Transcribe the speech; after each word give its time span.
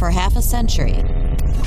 For 0.00 0.08
half 0.08 0.34
a 0.34 0.40
century, 0.40 0.94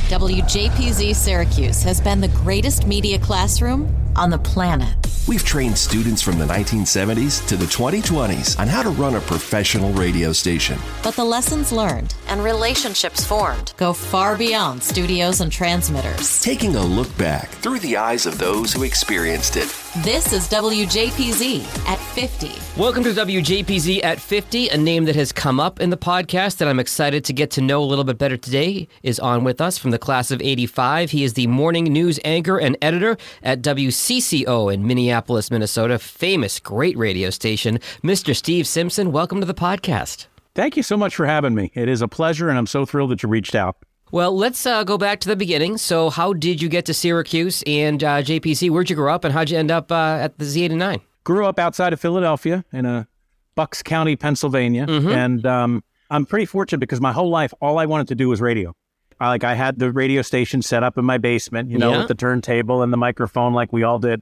WJPZ 0.09 1.15
Syracuse 1.15 1.83
has 1.83 2.01
been 2.01 2.19
the 2.19 2.29
greatest 2.29 2.87
media 2.87 3.19
classroom 3.19 4.02
on 4.15 4.29
the 4.29 4.37
planet. 4.37 4.95
We've 5.25 5.43
trained 5.43 5.77
students 5.77 6.21
from 6.21 6.37
the 6.37 6.45
1970s 6.45 7.47
to 7.47 7.55
the 7.55 7.63
2020s 7.65 8.59
on 8.59 8.67
how 8.67 8.83
to 8.83 8.89
run 8.89 9.15
a 9.15 9.21
professional 9.21 9.93
radio 9.93 10.33
station. 10.33 10.77
But 11.01 11.15
the 11.15 11.23
lessons 11.23 11.71
learned 11.71 12.13
and 12.27 12.43
relationships 12.43 13.25
formed 13.25 13.73
go 13.77 13.93
far 13.93 14.37
beyond 14.37 14.83
studios 14.83 15.39
and 15.39 15.49
transmitters. 15.49 16.41
Taking 16.41 16.75
a 16.75 16.83
look 16.83 17.15
back 17.17 17.49
through 17.49 17.79
the 17.79 17.95
eyes 17.95 18.25
of 18.25 18.37
those 18.37 18.73
who 18.73 18.83
experienced 18.83 19.55
it. 19.55 19.73
This 20.03 20.33
is 20.33 20.49
WJPZ 20.49 21.63
at 21.87 21.99
50. 21.99 22.51
Welcome 22.81 23.03
to 23.03 23.11
WJPZ 23.11 24.03
at 24.03 24.19
50, 24.19 24.69
a 24.69 24.77
name 24.77 25.05
that 25.05 25.15
has 25.15 25.31
come 25.31 25.59
up 25.59 25.79
in 25.79 25.91
the 25.91 25.97
podcast 25.97 26.57
that 26.57 26.67
I'm 26.67 26.79
excited 26.79 27.23
to 27.25 27.33
get 27.33 27.51
to 27.51 27.61
know 27.61 27.81
a 27.81 27.85
little 27.85 28.03
bit 28.03 28.17
better 28.17 28.35
today 28.35 28.87
is 29.03 29.19
on 29.19 29.43
with 29.43 29.61
us 29.61 29.77
from 29.77 29.91
the 29.91 29.99
class 29.99 30.31
of 30.31 30.41
85. 30.41 31.11
He 31.11 31.23
is 31.23 31.33
the 31.33 31.47
morning 31.47 31.85
news 31.85 32.19
anchor 32.25 32.57
and 32.57 32.75
editor 32.81 33.17
at 33.43 33.61
WCCO 34.07 34.73
in 34.73 34.85
Minneapolis, 34.85 35.49
Minnesota, 35.49 35.97
famous 35.97 36.59
great 36.59 36.97
radio 36.97 37.29
station. 37.29 37.79
Mr. 38.03 38.35
Steve 38.35 38.67
Simpson, 38.67 39.13
welcome 39.13 39.39
to 39.39 39.45
the 39.45 39.53
podcast. 39.53 40.25
Thank 40.55 40.75
you 40.75 40.83
so 40.83 40.97
much 40.97 41.15
for 41.15 41.25
having 41.25 41.55
me. 41.55 41.71
It 41.73 41.87
is 41.87 42.01
a 42.01 42.07
pleasure, 42.09 42.49
and 42.49 42.57
I'm 42.57 42.67
so 42.67 42.85
thrilled 42.85 43.11
that 43.11 43.23
you 43.23 43.29
reached 43.29 43.55
out. 43.55 43.77
Well, 44.11 44.35
let's 44.35 44.65
uh, 44.65 44.83
go 44.83 44.97
back 44.97 45.21
to 45.21 45.29
the 45.29 45.37
beginning. 45.37 45.77
So, 45.77 46.09
how 46.09 46.33
did 46.33 46.61
you 46.61 46.67
get 46.67 46.85
to 46.87 46.93
Syracuse 46.93 47.63
and 47.65 48.03
uh, 48.03 48.21
JPZ? 48.21 48.69
Where'd 48.71 48.89
you 48.89 48.97
grow 48.97 49.13
up, 49.15 49.23
and 49.23 49.33
how'd 49.33 49.49
you 49.49 49.57
end 49.57 49.71
up 49.71 49.89
uh, 49.89 50.17
at 50.19 50.37
the 50.37 50.43
Z89? 50.45 50.99
Grew 51.23 51.45
up 51.45 51.57
outside 51.57 51.93
of 51.93 52.01
Philadelphia 52.01 52.65
in 52.73 52.85
a 52.85 53.07
Bucks 53.55 53.81
County, 53.81 54.17
Pennsylvania, 54.17 54.85
Mm-hmm. 54.85 55.09
and 55.09 55.45
um, 55.45 55.83
I'm 56.09 56.25
pretty 56.25 56.45
fortunate 56.45 56.79
because 56.81 56.99
my 56.99 57.13
whole 57.13 57.29
life, 57.29 57.53
all 57.61 57.79
I 57.79 57.85
wanted 57.85 58.09
to 58.09 58.15
do 58.15 58.27
was 58.27 58.41
radio. 58.41 58.75
I, 59.23 59.29
like 59.29 59.43
I 59.43 59.53
had 59.55 59.79
the 59.79 59.91
radio 59.91 60.21
station 60.21 60.61
set 60.61 60.83
up 60.83 60.97
in 60.97 61.05
my 61.05 61.17
basement, 61.17 61.69
you 61.71 61.77
know, 61.77 61.91
Yeah. 61.91 61.97
with 61.99 62.07
the 62.09 62.15
turntable 62.15 62.81
and 62.83 62.91
the 62.93 62.97
microphone, 62.97 63.53
like 63.53 63.71
we 63.73 63.83
all 63.83 63.99
did, 63.99 64.21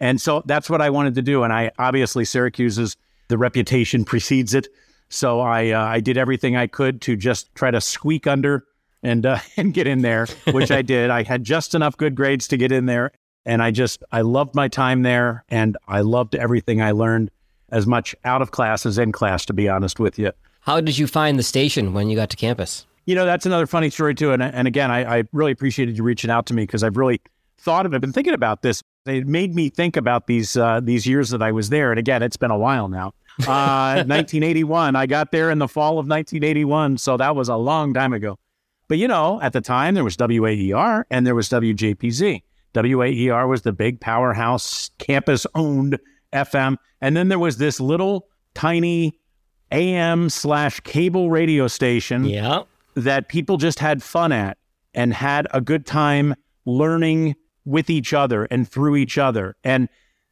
and 0.00 0.20
so 0.20 0.42
that's 0.46 0.68
what 0.70 0.80
I 0.80 0.90
wanted 0.90 1.14
to 1.16 1.22
do. 1.22 1.42
And 1.42 1.52
I 1.52 1.70
obviously 1.78 2.24
Syracuse's 2.24 2.96
the 3.28 3.38
reputation 3.38 4.04
precedes 4.04 4.52
it, 4.54 4.68
so 5.08 5.40
I 5.40 5.70
uh, 5.70 5.82
I 5.84 6.00
did 6.00 6.16
everything 6.18 6.56
I 6.56 6.66
could 6.66 7.00
to 7.02 7.16
just 7.16 7.54
try 7.54 7.70
to 7.70 7.80
squeak 7.80 8.26
under 8.26 8.64
and 9.02 9.24
uh, 9.26 9.38
and 9.56 9.72
get 9.74 9.86
in 9.86 10.02
there, 10.02 10.26
which 10.52 10.70
I 10.70 10.82
did. 10.82 11.10
I 11.10 11.22
had 11.22 11.44
just 11.44 11.74
enough 11.74 11.96
good 11.96 12.14
grades 12.14 12.46
to 12.48 12.56
get 12.56 12.72
in 12.72 12.86
there, 12.86 13.10
and 13.46 13.62
I 13.62 13.70
just 13.70 14.02
I 14.12 14.20
loved 14.20 14.54
my 14.54 14.68
time 14.68 15.02
there, 15.02 15.44
and 15.48 15.76
I 15.88 16.00
loved 16.02 16.34
everything 16.34 16.82
I 16.82 16.90
learned 16.92 17.30
as 17.70 17.86
much 17.86 18.14
out 18.24 18.42
of 18.42 18.50
class 18.50 18.84
as 18.84 18.98
in 18.98 19.12
class. 19.12 19.46
To 19.46 19.52
be 19.54 19.68
honest 19.68 19.98
with 19.98 20.18
you, 20.18 20.32
How 20.60 20.80
did 20.80 20.98
you 20.98 21.06
find 21.06 21.38
the 21.38 21.42
station 21.42 21.94
when 21.94 22.10
you 22.10 22.16
got 22.16 22.28
to 22.30 22.36
campus? 22.36 22.84
You 23.06 23.14
know 23.14 23.24
that's 23.24 23.46
another 23.46 23.66
funny 23.66 23.90
story 23.90 24.14
too. 24.14 24.32
And 24.32 24.42
and 24.42 24.68
again, 24.68 24.90
I, 24.90 25.18
I 25.18 25.24
really 25.32 25.52
appreciated 25.52 25.96
you 25.96 26.04
reaching 26.04 26.30
out 26.30 26.46
to 26.46 26.54
me 26.54 26.64
because 26.64 26.82
I've 26.82 26.96
really 26.96 27.20
thought 27.58 27.86
of 27.86 27.94
it, 27.94 28.00
been 28.00 28.12
thinking 28.12 28.34
about 28.34 28.62
this. 28.62 28.82
It 29.06 29.26
made 29.26 29.54
me 29.54 29.68
think 29.68 29.96
about 29.96 30.26
these 30.26 30.56
uh, 30.56 30.80
these 30.82 31.06
years 31.06 31.30
that 31.30 31.42
I 31.42 31.52
was 31.52 31.68
there, 31.70 31.90
and 31.90 31.98
again, 31.98 32.22
it's 32.22 32.36
been 32.36 32.50
a 32.50 32.58
while 32.58 32.88
now. 32.88 33.14
Uh, 33.40 34.04
1981, 34.06 34.94
I 34.94 35.06
got 35.06 35.32
there 35.32 35.50
in 35.50 35.58
the 35.58 35.68
fall 35.68 35.92
of 35.92 36.06
1981, 36.06 36.98
so 36.98 37.16
that 37.16 37.34
was 37.34 37.48
a 37.48 37.56
long 37.56 37.94
time 37.94 38.12
ago. 38.12 38.38
But 38.88 38.98
you 38.98 39.08
know, 39.08 39.40
at 39.40 39.52
the 39.54 39.60
time 39.60 39.94
there 39.94 40.04
was 40.04 40.16
WAER 40.16 41.06
and 41.10 41.26
there 41.26 41.34
was 41.34 41.48
WJPZ. 41.48 42.42
WAER 42.74 43.46
was 43.48 43.62
the 43.62 43.72
big 43.72 44.00
powerhouse 44.00 44.90
campus 44.98 45.46
owned 45.54 45.98
FM. 46.32 46.76
And 47.00 47.16
then 47.16 47.28
there 47.28 47.38
was 47.38 47.56
this 47.58 47.80
little 47.80 48.28
tiny 48.54 49.18
AM 49.70 50.28
slash 50.28 50.80
cable 50.80 51.30
radio 51.30 51.68
station 51.68 52.24
Yeah. 52.24 52.62
That 52.94 53.28
people 53.28 53.56
just 53.56 53.78
had 53.78 54.02
fun 54.02 54.32
at 54.32 54.58
and 54.94 55.14
had 55.14 55.46
a 55.52 55.60
good 55.60 55.86
time 55.86 56.34
learning 56.64 57.34
with 57.64 57.88
each 57.90 58.12
other 58.12 58.44
and 58.44 58.68
through 58.68 58.96
each 58.96 59.18
other. 59.18 59.56
And 59.64 59.88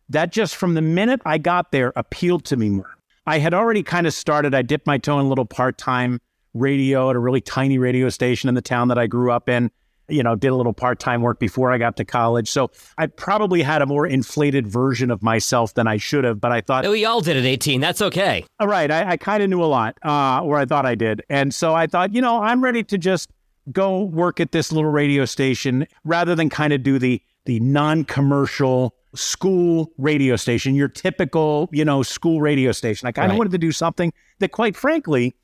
that 0.09 0.33
just 0.33 0.57
from 0.57 0.75
the 0.75 0.83
minute 0.83 1.21
I 1.25 1.39
got 1.39 1.73
there 1.73 1.93
appealed 1.97 2.45
to 2.47 2.57
me 2.57 2.69
more. 2.69 2.97
I 3.27 3.39
had 3.39 3.55
already 3.55 3.83
kind 3.83 4.07
of 4.07 4.15
started, 4.15 4.55
I 4.55 4.63
dipped 4.63 4.87
my 4.87 4.99
toe 4.99 5.19
in 5.21 5.27
a 5.27 5.29
little 5.29 5.45
part 5.45 5.79
time 5.79 6.21
radio 6.53 7.11
at 7.11 7.17
a 7.17 7.19
really 7.19 7.41
tiny 7.41 7.79
radio 7.79 8.09
station 8.09 8.49
in 8.49 8.55
the 8.55 8.63
town 8.63 8.89
that 8.89 8.99
I 8.99 9.07
grew 9.07 9.31
up 9.31 9.49
in. 9.49 9.71
You 10.11 10.23
know, 10.23 10.35
did 10.37 10.49
a 10.49 10.55
little 10.57 10.73
part 10.73 10.99
time 10.99 11.23
work 11.23 11.39
before 11.39 11.71
I 11.73 11.79
got 11.79 11.97
to 11.99 12.05
college. 12.05 12.51
So 12.51 12.71
I 12.99 13.07
probably 13.07 13.63
had 13.63 13.83
a 13.83 13.87
more 13.87 14.07
inflated 14.07 14.67
version 14.67 15.11
of 15.11 15.23
myself 15.23 15.75
than 15.75 15.87
I 15.87 15.97
should 15.97 16.25
have. 16.25 16.41
But 16.41 16.53
I 16.53 16.61
thought, 16.61 16.89
We 16.89 17.05
all 17.05 17.21
did 17.21 17.37
at 17.37 17.45
18. 17.45 17.81
That's 17.81 18.03
okay. 18.03 18.45
all 18.59 18.67
right, 18.69 18.91
I, 18.91 19.11
I 19.13 19.17
kind 19.17 19.43
of 19.43 19.49
knew 19.51 19.63
a 19.63 19.67
lot, 19.67 19.97
uh, 20.05 20.41
or 20.43 20.59
I 20.59 20.65
thought 20.65 20.87
I 20.87 20.95
did. 20.95 21.23
And 21.31 21.55
so 21.55 21.75
I 21.75 21.87
thought, 21.87 22.15
you 22.15 22.21
know, 22.21 22.43
I'm 22.43 22.63
ready 22.63 22.83
to 22.85 22.99
just 22.99 23.31
go 23.73 24.03
work 24.05 24.41
at 24.41 24.53
this 24.53 24.73
little 24.73 24.91
radio 24.91 25.25
station 25.25 25.87
rather 26.05 26.35
than 26.35 26.49
kind 26.51 26.73
of 26.73 26.83
do 26.83 26.99
the 26.99 27.23
the 27.47 27.59
non-commercial 27.61 28.95
school 29.15 29.91
radio 29.99 30.37
station, 30.37 30.75
your 30.75 30.89
typical, 30.89 31.69
you 31.73 31.85
know, 31.85 32.03
school 32.03 32.41
radio 32.41 32.71
station. 32.73 33.09
I 33.09 33.13
kind 33.13 33.27
of 33.27 33.31
Right. 33.33 33.39
wanted 33.39 33.53
to 33.53 33.59
do 33.59 33.73
something 33.73 34.13
that 34.39 34.53
quite 34.53 34.77
frankly, 34.77 35.35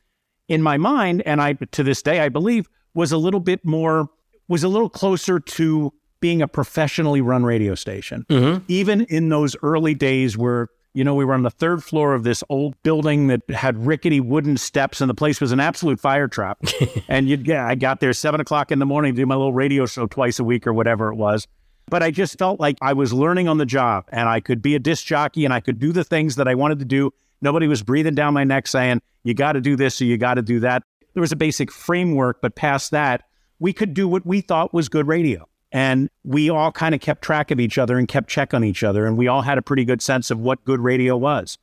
in 0.48 0.62
my 0.62 0.76
mind, 0.76 1.22
and 1.26 1.40
I 1.40 1.54
to 1.54 1.82
this 1.82 2.02
day 2.02 2.20
I 2.20 2.28
believe, 2.28 2.68
was 2.94 3.12
a 3.12 3.18
little 3.18 3.40
bit 3.40 3.64
more 3.64 4.08
was 4.48 4.62
a 4.62 4.68
little 4.68 4.88
closer 4.88 5.40
to 5.40 5.92
being 6.20 6.42
a 6.42 6.48
professionally 6.48 7.20
run 7.20 7.44
radio 7.44 7.74
station. 7.74 8.24
Mm-hmm. 8.28 8.64
Even 8.68 9.02
in 9.02 9.28
those 9.28 9.56
early 9.62 9.94
days 9.94 10.36
where 10.36 10.68
you 10.94 11.04
know 11.04 11.14
we 11.14 11.24
were 11.24 11.34
on 11.34 11.42
the 11.42 11.50
third 11.50 11.84
floor 11.84 12.14
of 12.14 12.24
this 12.24 12.42
old 12.48 12.74
building 12.82 13.26
that 13.26 13.42
had 13.50 13.86
rickety 13.86 14.18
wooden 14.18 14.56
steps 14.56 15.00
and 15.00 15.10
the 15.10 15.14
place 15.14 15.40
was 15.40 15.52
an 15.52 15.60
absolute 15.60 16.00
fire 16.00 16.28
trap. 16.28 16.58
And 17.08 17.28
you'd 17.28 17.44
get 17.44 17.60
i 17.60 17.74
got 17.74 18.00
there 18.00 18.12
seven 18.12 18.40
o'clock 18.40 18.72
in 18.72 18.78
the 18.78 18.86
morning 18.86 19.14
to 19.14 19.22
do 19.22 19.26
my 19.26 19.36
little 19.36 19.52
radio 19.52 19.86
show 19.86 20.06
twice 20.06 20.38
a 20.38 20.44
week 20.44 20.66
or 20.66 20.72
whatever 20.72 21.12
it 21.12 21.16
was. 21.16 21.46
But 21.88 22.02
i 22.02 22.10
just 22.10 22.38
felt 22.38 22.58
like 22.58 22.76
i 22.82 22.92
was 22.92 23.12
learning 23.12 23.46
on 23.46 23.58
the 23.58 23.66
job 23.66 24.06
and 24.10 24.28
i 24.28 24.40
could 24.40 24.62
be 24.62 24.74
a 24.74 24.78
disc 24.78 25.04
jockey 25.06 25.44
and 25.44 25.54
i 25.54 25.60
could 25.60 25.78
do 25.78 25.92
the 25.92 26.02
things 26.02 26.36
that 26.36 26.48
i 26.48 26.54
wanted 26.54 26.78
to 26.80 26.84
do. 26.84 27.12
Nobody 27.42 27.68
was 27.68 27.82
breathing 27.82 28.14
down 28.14 28.34
my 28.34 28.44
neck 28.44 28.66
saying 28.66 29.00
you 29.22 29.34
got 29.34 29.52
to 29.52 29.60
do 29.60 29.76
this 29.76 30.00
or 30.00 30.06
you 30.06 30.16
got 30.16 30.34
to 30.34 30.42
do 30.42 30.60
that. 30.60 30.82
There 31.14 31.20
was 31.20 31.32
a 31.32 31.36
basic 31.36 31.70
framework 31.70 32.40
but 32.40 32.56
past 32.56 32.90
that 32.90 33.22
we 33.58 33.72
could 33.72 33.94
do 33.94 34.06
what 34.08 34.26
we 34.26 34.40
thought 34.40 34.72
was 34.74 34.88
good 34.88 35.06
radio 35.06 35.48
and 35.72 36.08
we 36.24 36.48
all 36.50 36.70
kind 36.72 36.94
of 36.94 37.00
kept 37.00 37.22
track 37.22 37.50
of 37.50 37.58
each 37.60 37.78
other 37.78 37.98
and 37.98 38.06
kept 38.08 38.28
check 38.28 38.54
on 38.54 38.62
each 38.64 38.82
other. 38.84 39.06
And 39.06 39.16
we 39.16 39.28
all 39.28 39.42
had 39.42 39.58
a 39.58 39.62
pretty 39.62 39.84
good 39.84 40.00
sense 40.00 40.30
of 40.30 40.38
what 40.38 40.64
good 40.64 40.80
radio 40.80 41.16
was. 41.16 41.58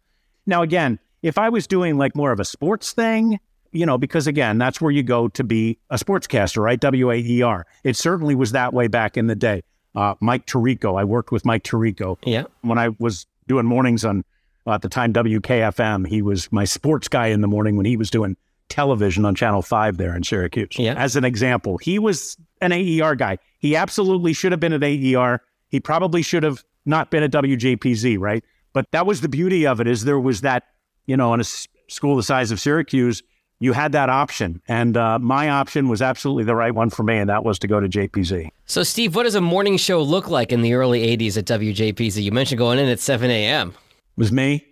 Now, 0.46 0.62
again, 0.62 1.00
if 1.22 1.38
I 1.38 1.50
was 1.50 1.68
doing 1.68 1.98
like 1.98 2.16
more 2.16 2.32
of 2.32 2.40
a 2.40 2.46
sports 2.46 2.92
thing, 2.92 3.40
you 3.72 3.86
know, 3.86 3.98
because 3.98 4.28
again, 4.28 4.58
that's 4.58 4.82
where 4.82 4.92
you 4.92 5.04
go 5.04 5.30
to 5.30 5.44
be 5.44 5.78
a 5.90 5.96
sportscaster, 5.96 6.62
right? 6.62 6.80
WAER. 6.80 7.66
It 7.84 7.96
certainly 7.96 8.36
was 8.36 8.52
that 8.52 8.74
way 8.74 8.88
back 8.88 9.18
in 9.18 9.28
the 9.28 9.36
day. 9.36 9.64
Uh, 9.96 10.16
Mike 10.20 10.46
Tirico, 10.46 11.00
I 11.00 11.04
worked 11.06 11.32
with 11.32 11.46
Mike 11.46 11.64
Tirico 11.64 12.18
Yeah. 12.26 12.44
when 12.62 12.78
I 12.78 12.90
was 13.00 13.26
doing 13.48 13.66
mornings 13.66 14.04
on, 14.04 14.24
uh, 14.68 14.72
at 14.74 14.82
the 14.82 14.90
time, 14.90 15.14
WKFM. 15.14 16.08
He 16.08 16.22
was 16.22 16.52
my 16.52 16.66
sports 16.66 17.08
guy 17.08 17.28
in 17.28 17.42
the 17.42 17.48
morning 17.48 17.78
when 17.78 17.86
he 17.86 17.96
was 17.98 18.10
doing 18.10 18.36
television 18.74 19.24
on 19.26 19.36
Channel 19.36 19.62
5 19.62 19.98
there 19.98 20.16
in 20.16 20.24
Syracuse. 20.24 20.70
Yeah. 20.78 20.96
As 20.96 21.16
an 21.16 21.24
example, 21.24 21.78
he 21.78 22.00
was 22.00 22.36
an 22.60 22.72
AER 22.72 23.16
guy. 23.16 23.38
He 23.60 23.76
absolutely 23.76 24.34
should 24.34 24.52
have 24.52 24.60
been 24.60 24.74
at 24.74 24.84
AER. 24.84 25.42
He 25.70 25.80
probably 25.80 26.22
should 26.22 26.44
have 26.44 26.64
not 26.86 27.12
been 27.12 27.24
at 27.24 27.32
WJPZ, 27.32 28.18
right? 28.20 28.44
But 28.74 28.90
that 28.92 29.06
was 29.06 29.22
the 29.22 29.30
beauty 29.30 29.66
of 29.68 29.80
it 29.80 29.88
is 29.88 30.04
there 30.04 30.20
was 30.20 30.42
that, 30.42 30.64
you 31.06 31.16
know, 31.16 31.34
in 31.34 31.40
a 31.40 31.42
s- 31.42 31.68
school 31.88 32.16
the 32.16 32.24
size 32.24 32.52
of 32.52 32.60
Syracuse, 32.60 33.22
you 33.60 33.72
had 33.74 33.92
that 33.94 34.10
option. 34.10 34.62
And 34.68 34.98
uh, 34.98 35.20
my 35.20 35.50
option 35.50 35.88
was 35.88 36.02
absolutely 36.02 36.44
the 36.44 36.56
right 36.56 36.74
one 36.74 36.90
for 36.90 37.04
me, 37.04 37.18
and 37.18 37.30
that 37.30 37.46
was 37.46 37.60
to 37.60 37.68
go 37.68 37.80
to 37.80 37.88
JPZ. 37.88 38.50
So, 38.66 38.84
Steve, 38.84 39.16
what 39.16 39.24
does 39.24 39.36
a 39.36 39.42
morning 39.42 39.78
show 39.78 40.02
look 40.02 40.28
like 40.30 40.52
in 40.52 40.62
the 40.62 40.74
early 40.74 41.06
80s 41.16 41.38
at 41.38 41.46
WJPZ? 41.46 42.22
You 42.22 42.32
mentioned 42.32 42.58
going 42.58 42.80
in 42.80 42.90
at 42.90 43.00
7 43.00 43.30
a.m. 43.30 43.70
It 43.70 43.76
was 44.18 44.32
me. 44.32 44.66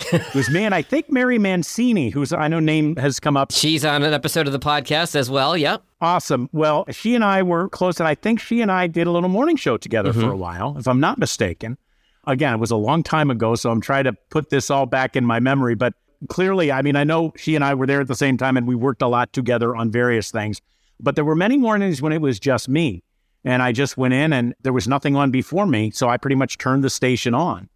It 0.00 0.34
was 0.34 0.50
me, 0.50 0.64
and 0.64 0.74
I 0.74 0.82
think 0.82 1.10
Mary 1.10 1.38
Mancini, 1.38 2.10
who's 2.10 2.32
I 2.32 2.48
know 2.48 2.60
name 2.60 2.96
has 2.96 3.20
come 3.20 3.36
up. 3.36 3.52
She's 3.52 3.84
on 3.84 4.02
an 4.02 4.12
episode 4.12 4.46
of 4.46 4.52
the 4.52 4.58
podcast 4.58 5.14
as 5.14 5.30
well. 5.30 5.56
Yep. 5.56 5.82
Awesome. 6.00 6.48
Well, 6.52 6.84
she 6.90 7.14
and 7.14 7.24
I 7.24 7.42
were 7.42 7.68
close, 7.68 8.00
and 8.00 8.08
I 8.08 8.14
think 8.14 8.40
she 8.40 8.60
and 8.60 8.70
I 8.72 8.86
did 8.86 9.06
a 9.06 9.10
little 9.10 9.28
morning 9.28 9.56
show 9.56 9.76
together 9.76 10.12
for 10.12 10.30
a 10.30 10.36
while, 10.36 10.76
if 10.78 10.88
I'm 10.88 11.00
not 11.00 11.18
mistaken. 11.18 11.78
Again, 12.26 12.54
it 12.54 12.58
was 12.58 12.70
a 12.70 12.76
long 12.76 13.02
time 13.02 13.30
ago, 13.30 13.54
so 13.54 13.70
I'm 13.70 13.80
trying 13.80 14.04
to 14.04 14.12
put 14.30 14.50
this 14.50 14.70
all 14.70 14.86
back 14.86 15.16
in 15.16 15.24
my 15.24 15.40
memory. 15.40 15.74
But 15.74 15.94
clearly, 16.28 16.70
I 16.72 16.82
mean, 16.82 16.96
I 16.96 17.04
know 17.04 17.32
she 17.36 17.54
and 17.54 17.64
I 17.64 17.74
were 17.74 17.86
there 17.86 18.00
at 18.00 18.08
the 18.08 18.14
same 18.14 18.36
time, 18.36 18.56
and 18.56 18.66
we 18.66 18.74
worked 18.74 19.02
a 19.02 19.08
lot 19.08 19.32
together 19.32 19.74
on 19.74 19.90
various 19.90 20.30
things. 20.30 20.60
But 21.00 21.16
there 21.16 21.24
were 21.24 21.34
many 21.34 21.56
mornings 21.56 22.00
when 22.00 22.12
it 22.12 22.20
was 22.20 22.38
just 22.38 22.68
me, 22.68 23.02
and 23.44 23.62
I 23.62 23.72
just 23.72 23.96
went 23.96 24.14
in, 24.14 24.32
and 24.32 24.54
there 24.62 24.72
was 24.72 24.86
nothing 24.86 25.16
on 25.16 25.30
before 25.30 25.66
me, 25.66 25.90
so 25.90 26.08
I 26.08 26.16
pretty 26.16 26.36
much 26.36 26.58
turned 26.58 26.84
the 26.84 26.90
station 26.90 27.34
on, 27.34 27.68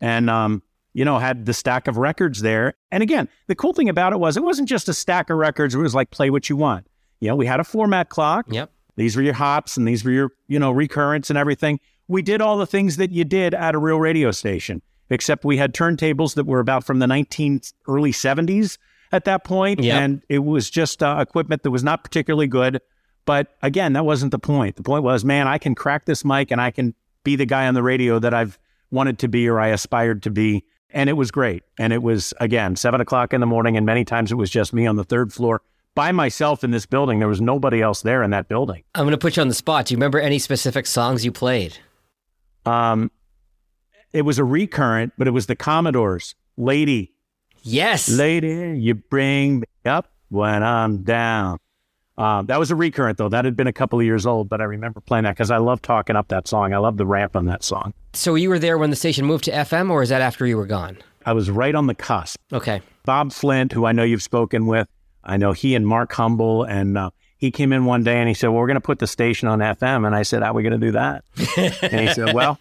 and 0.00 0.28
um, 0.28 0.62
you 0.94 1.04
know, 1.04 1.18
had 1.18 1.44
the 1.44 1.52
stack 1.52 1.86
of 1.88 1.96
records 1.98 2.40
there. 2.40 2.74
And 2.90 3.02
again, 3.02 3.28
the 3.48 3.54
cool 3.54 3.72
thing 3.74 3.88
about 3.88 4.12
it 4.12 4.18
was 4.20 4.36
it 4.36 4.42
wasn't 4.42 4.68
just 4.68 4.88
a 4.88 4.94
stack 4.94 5.28
of 5.28 5.36
records. 5.36 5.74
It 5.74 5.78
was 5.78 5.94
like 5.94 6.10
play 6.10 6.30
what 6.30 6.48
you 6.48 6.56
want. 6.56 6.86
You 7.20 7.28
know, 7.28 7.36
we 7.36 7.46
had 7.46 7.60
a 7.60 7.64
format 7.64 8.08
clock. 8.08 8.46
Yep. 8.48 8.70
These 8.96 9.16
were 9.16 9.22
your 9.22 9.34
hops 9.34 9.76
and 9.76 9.86
these 9.88 10.04
were 10.04 10.12
your, 10.12 10.30
you 10.48 10.58
know, 10.58 10.72
recurrents 10.72 11.28
and 11.30 11.36
everything. 11.38 11.80
We 12.06 12.22
did 12.22 12.40
all 12.40 12.56
the 12.58 12.66
things 12.66 12.96
that 12.96 13.10
you 13.10 13.24
did 13.24 13.54
at 13.54 13.74
a 13.74 13.78
real 13.78 13.98
radio 13.98 14.30
station, 14.30 14.82
except 15.10 15.44
we 15.44 15.56
had 15.56 15.74
turntables 15.74 16.34
that 16.36 16.46
were 16.46 16.60
about 16.60 16.84
from 16.84 16.98
the 17.00 17.06
19 17.06 17.60
early 17.88 18.12
70s. 18.12 18.78
at 19.12 19.24
that 19.26 19.44
point, 19.44 19.80
Yep. 19.80 20.00
and 20.00 20.22
it 20.28 20.40
was 20.40 20.68
just 20.70 21.02
uh, 21.02 21.16
equipment 21.20 21.62
that 21.62 21.70
was 21.70 21.84
not 21.84 22.02
particularly 22.04 22.46
good. 22.48 22.80
But 23.26 23.56
again, 23.62 23.92
that 23.94 24.04
wasn't 24.04 24.32
the 24.32 24.38
point. 24.38 24.76
The 24.76 24.82
point 24.82 25.02
was, 25.04 25.24
man, 25.24 25.46
I 25.48 25.56
can 25.58 25.74
crack 25.74 26.04
this 26.04 26.24
mic 26.24 26.50
and 26.50 26.60
I 26.60 26.70
can 26.70 26.94
be 27.22 27.36
the 27.36 27.46
guy 27.46 27.66
on 27.66 27.74
the 27.74 27.82
radio 27.82 28.18
that 28.18 28.34
I've 28.34 28.58
wanted 28.90 29.18
to 29.20 29.28
be 29.28 29.48
or 29.48 29.58
I 29.60 29.68
aspired 29.68 30.22
to 30.24 30.30
be. 30.30 30.64
And 30.94 31.10
it 31.10 31.14
was 31.14 31.30
great. 31.30 31.62
And 31.78 31.92
it 31.92 32.02
was, 32.02 32.32
again, 32.40 32.76
seven 32.76 33.00
o'clock 33.00 33.34
in 33.34 33.40
the 33.40 33.46
morning. 33.46 33.76
And 33.76 33.84
many 33.84 34.04
times 34.04 34.30
it 34.32 34.36
was 34.36 34.48
just 34.48 34.72
me 34.72 34.86
on 34.86 34.94
the 34.96 35.04
third 35.04 35.32
floor 35.32 35.60
by 35.96 36.12
myself 36.12 36.64
in 36.64 36.70
this 36.70 36.86
building. 36.86 37.18
There 37.18 37.28
was 37.28 37.40
nobody 37.40 37.82
else 37.82 38.00
there 38.02 38.22
in 38.22 38.30
that 38.30 38.48
building. 38.48 38.84
I'm 38.94 39.02
going 39.04 39.10
to 39.10 39.18
put 39.18 39.36
you 39.36 39.42
on 39.42 39.48
the 39.48 39.54
spot. 39.54 39.86
Do 39.86 39.94
you 39.94 39.98
remember 39.98 40.20
any 40.20 40.38
specific 40.38 40.86
songs 40.86 41.24
you 41.24 41.32
played? 41.32 41.78
Um, 42.64 43.10
it 44.12 44.22
was 44.22 44.38
a 44.38 44.44
recurrent, 44.44 45.12
but 45.18 45.26
it 45.26 45.32
was 45.32 45.46
the 45.46 45.56
Commodores. 45.56 46.34
Lady, 46.56 47.12
Yes. 47.62 48.08
lady, 48.08 48.78
you 48.78 48.94
bring 48.94 49.60
me 49.60 49.66
up 49.84 50.08
when 50.28 50.62
I'm 50.62 51.02
down. 51.02 51.58
Um, 52.16 52.46
that 52.46 52.58
was 52.58 52.70
a 52.70 52.76
recurrent, 52.76 53.18
though. 53.18 53.28
That 53.28 53.44
had 53.44 53.56
been 53.56 53.66
a 53.66 53.72
couple 53.72 53.98
of 53.98 54.04
years 54.04 54.24
old, 54.24 54.48
but 54.48 54.60
I 54.60 54.64
remember 54.64 55.00
playing 55.00 55.24
that 55.24 55.32
because 55.32 55.50
I 55.50 55.56
love 55.56 55.82
talking 55.82 56.14
up 56.14 56.28
that 56.28 56.46
song. 56.46 56.72
I 56.72 56.78
love 56.78 56.96
the 56.96 57.06
ramp 57.06 57.34
on 57.34 57.46
that 57.46 57.64
song. 57.64 57.92
so 58.12 58.36
you 58.36 58.48
were 58.48 58.58
there 58.58 58.78
when 58.78 58.90
the 58.90 58.96
station 58.96 59.24
moved 59.26 59.44
to 59.44 59.50
FM, 59.50 59.90
or 59.90 60.02
is 60.02 60.10
that 60.10 60.20
after 60.22 60.46
you 60.46 60.56
were 60.56 60.66
gone? 60.66 60.98
I 61.26 61.32
was 61.32 61.50
right 61.50 61.74
on 61.74 61.86
the 61.86 61.94
cusp. 61.94 62.38
Okay. 62.52 62.82
Bob 63.04 63.32
Flint, 63.32 63.72
who 63.72 63.84
I 63.84 63.92
know 63.92 64.04
you've 64.04 64.22
spoken 64.22 64.66
with, 64.66 64.86
I 65.24 65.36
know 65.38 65.52
he 65.52 65.74
and 65.74 65.86
Mark 65.86 66.12
Humble, 66.12 66.62
and 66.64 66.96
uh, 66.98 67.10
he 67.38 67.50
came 67.50 67.72
in 67.72 67.84
one 67.84 68.04
day 68.04 68.18
and 68.18 68.28
he 68.28 68.34
said, 68.34 68.48
"Well, 68.48 68.60
we're 68.60 68.66
going 68.66 68.76
to 68.76 68.80
put 68.80 68.98
the 68.98 69.06
station 69.06 69.48
on 69.48 69.58
FM," 69.58 70.06
and 70.06 70.14
I 70.14 70.22
said, 70.22 70.42
"How 70.42 70.50
are 70.50 70.54
we 70.54 70.62
going 70.62 70.78
to 70.78 70.86
do 70.86 70.92
that?" 70.92 71.24
and 71.82 72.00
he 72.08 72.14
said, 72.14 72.34
"Well, 72.34 72.58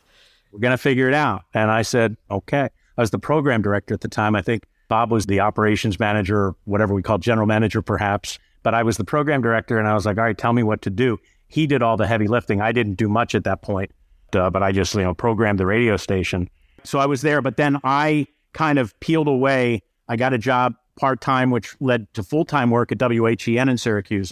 we're 0.52 0.60
going 0.60 0.72
to 0.72 0.78
figure 0.78 1.08
it 1.08 1.14
out." 1.14 1.44
And 1.54 1.70
I 1.70 1.82
said, 1.84 2.16
"Okay." 2.32 2.70
I 2.98 3.02
was 3.02 3.12
the 3.12 3.20
program 3.20 3.62
director 3.62 3.94
at 3.94 4.02
the 4.02 4.08
time. 4.08 4.36
I 4.36 4.42
think 4.42 4.66
Bob 4.88 5.12
was 5.12 5.26
the 5.26 5.40
operations 5.40 6.00
manager, 6.00 6.54
whatever 6.66 6.94
we 6.94 7.02
call 7.02 7.18
general 7.18 7.48
manager, 7.48 7.82
perhaps. 7.82 8.40
But 8.64 8.74
I 8.74 8.84
was 8.84 8.98
the 8.98 9.04
program 9.04 9.42
director, 9.42 9.78
and 9.78 9.88
I 9.88 9.94
was 9.94 10.06
like, 10.06 10.18
"All 10.18 10.24
right, 10.24 10.38
tell 10.38 10.54
me 10.54 10.64
what 10.64 10.82
to 10.84 10.90
do." 10.90 11.20
He 11.48 11.68
did 11.68 11.84
all 11.84 11.98
the 11.98 12.08
heavy 12.08 12.28
lifting. 12.28 12.62
I 12.62 12.72
didn't 12.72 12.96
do 12.96 13.08
much 13.08 13.36
at 13.36 13.44
that 13.44 13.62
point, 13.62 13.92
uh, 14.34 14.50
but 14.50 14.64
I 14.64 14.72
just 14.72 14.96
you 14.96 15.02
know 15.02 15.14
programmed 15.14 15.60
the 15.60 15.66
radio 15.66 15.98
station. 15.98 16.50
So 16.84 17.00
I 17.00 17.06
was 17.06 17.22
there, 17.22 17.42
but 17.42 17.58
then 17.58 17.78
I 17.84 18.28
kind 18.54 18.80
of 18.80 18.98
peeled 19.00 19.28
away. 19.28 19.84
I 20.08 20.16
got 20.16 20.34
a 20.34 20.38
job 20.38 20.76
part 20.96 21.22
time, 21.22 21.52
which 21.52 21.76
led 21.80 22.12
to 22.14 22.24
full 22.24 22.46
time 22.46 22.70
work 22.70 22.92
at 22.92 23.00
WHEN 23.00 23.70
in 23.70 23.78
Syracuse 23.78 24.32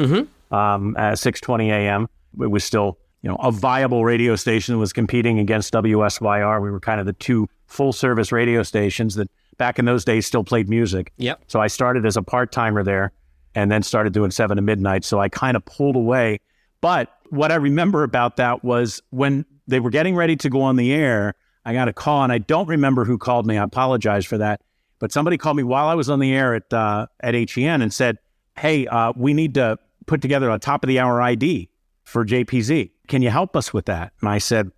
um, 0.51 0.95
at 0.97 1.15
6:20 1.15 1.69
a.m. 1.69 2.07
It 2.39 2.47
was 2.47 2.63
still 2.63 2.97
you 3.21 3.29
know 3.29 3.35
a 3.37 3.51
viable 3.51 4.05
radio 4.05 4.35
station 4.35 4.75
that 4.75 4.79
was 4.79 4.93
competing 4.93 5.39
against 5.39 5.73
WSYR. 5.73 6.61
We 6.61 6.71
were 6.71 6.79
kind 6.79 6.99
of 6.99 7.05
the 7.05 7.13
two 7.13 7.47
full 7.67 7.93
service 7.93 8.31
radio 8.31 8.63
stations 8.63 9.15
that 9.15 9.29
back 9.57 9.79
in 9.79 9.85
those 9.85 10.03
days 10.03 10.25
still 10.25 10.43
played 10.43 10.69
music. 10.69 11.13
Yep. 11.17 11.43
So 11.47 11.59
I 11.59 11.67
started 11.67 12.05
as 12.05 12.17
a 12.17 12.21
part 12.21 12.51
timer 12.51 12.83
there, 12.83 13.11
and 13.55 13.71
then 13.71 13.83
started 13.83 14.13
doing 14.13 14.31
seven 14.31 14.55
to 14.55 14.61
midnight. 14.61 15.03
So 15.03 15.19
I 15.19 15.29
kind 15.29 15.57
of 15.57 15.65
pulled 15.65 15.95
away. 15.95 16.39
But 16.79 17.09
what 17.29 17.51
I 17.51 17.55
remember 17.55 18.03
about 18.03 18.37
that 18.37 18.63
was 18.63 19.01
when 19.09 19.45
they 19.67 19.79
were 19.79 19.89
getting 19.89 20.15
ready 20.15 20.35
to 20.37 20.49
go 20.49 20.61
on 20.61 20.75
the 20.75 20.93
air, 20.93 21.35
I 21.65 21.73
got 21.73 21.87
a 21.87 21.93
call, 21.93 22.23
and 22.23 22.31
I 22.31 22.39
don't 22.39 22.67
remember 22.67 23.05
who 23.05 23.17
called 23.17 23.45
me. 23.45 23.57
I 23.57 23.63
apologize 23.63 24.25
for 24.25 24.37
that. 24.37 24.61
But 24.99 25.11
somebody 25.11 25.37
called 25.37 25.57
me 25.57 25.63
while 25.63 25.87
I 25.87 25.95
was 25.95 26.09
on 26.09 26.19
the 26.19 26.33
air 26.33 26.53
at 26.53 26.71
uh, 26.71 27.07
at 27.21 27.33
HEN 27.33 27.81
and 27.81 27.93
said, 27.93 28.17
"Hey, 28.57 28.87
uh, 28.87 29.13
we 29.15 29.33
need 29.33 29.55
to 29.55 29.77
put 30.05 30.21
together 30.21 30.49
a 30.49 30.59
top 30.59 30.83
of 30.83 30.87
the 30.87 30.99
hour 30.99 31.21
ID 31.21 31.69
for 32.03 32.25
JPZ. 32.25 32.91
Can 33.07 33.21
you 33.21 33.29
help 33.29 33.55
us 33.55 33.73
with 33.73 33.85
that?" 33.85 34.13
And 34.21 34.29
I 34.29 34.37
said, 34.37 34.71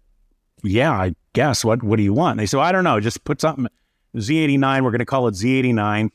"Yeah, 0.63 0.91
I 0.91 1.15
guess. 1.33 1.65
What 1.65 1.83
What 1.83 1.97
do 1.97 2.03
you 2.03 2.13
want?" 2.13 2.31
And 2.31 2.39
they 2.39 2.45
said, 2.45 2.59
"I 2.59 2.71
don't 2.71 2.83
know. 2.83 2.99
Just 2.99 3.23
put 3.25 3.41
something 3.41 3.67
Z89. 4.15 4.83
We're 4.83 4.91
going 4.91 4.99
to 4.99 5.05
call 5.05 5.27
it 5.27 5.33
Z89." 5.33 6.09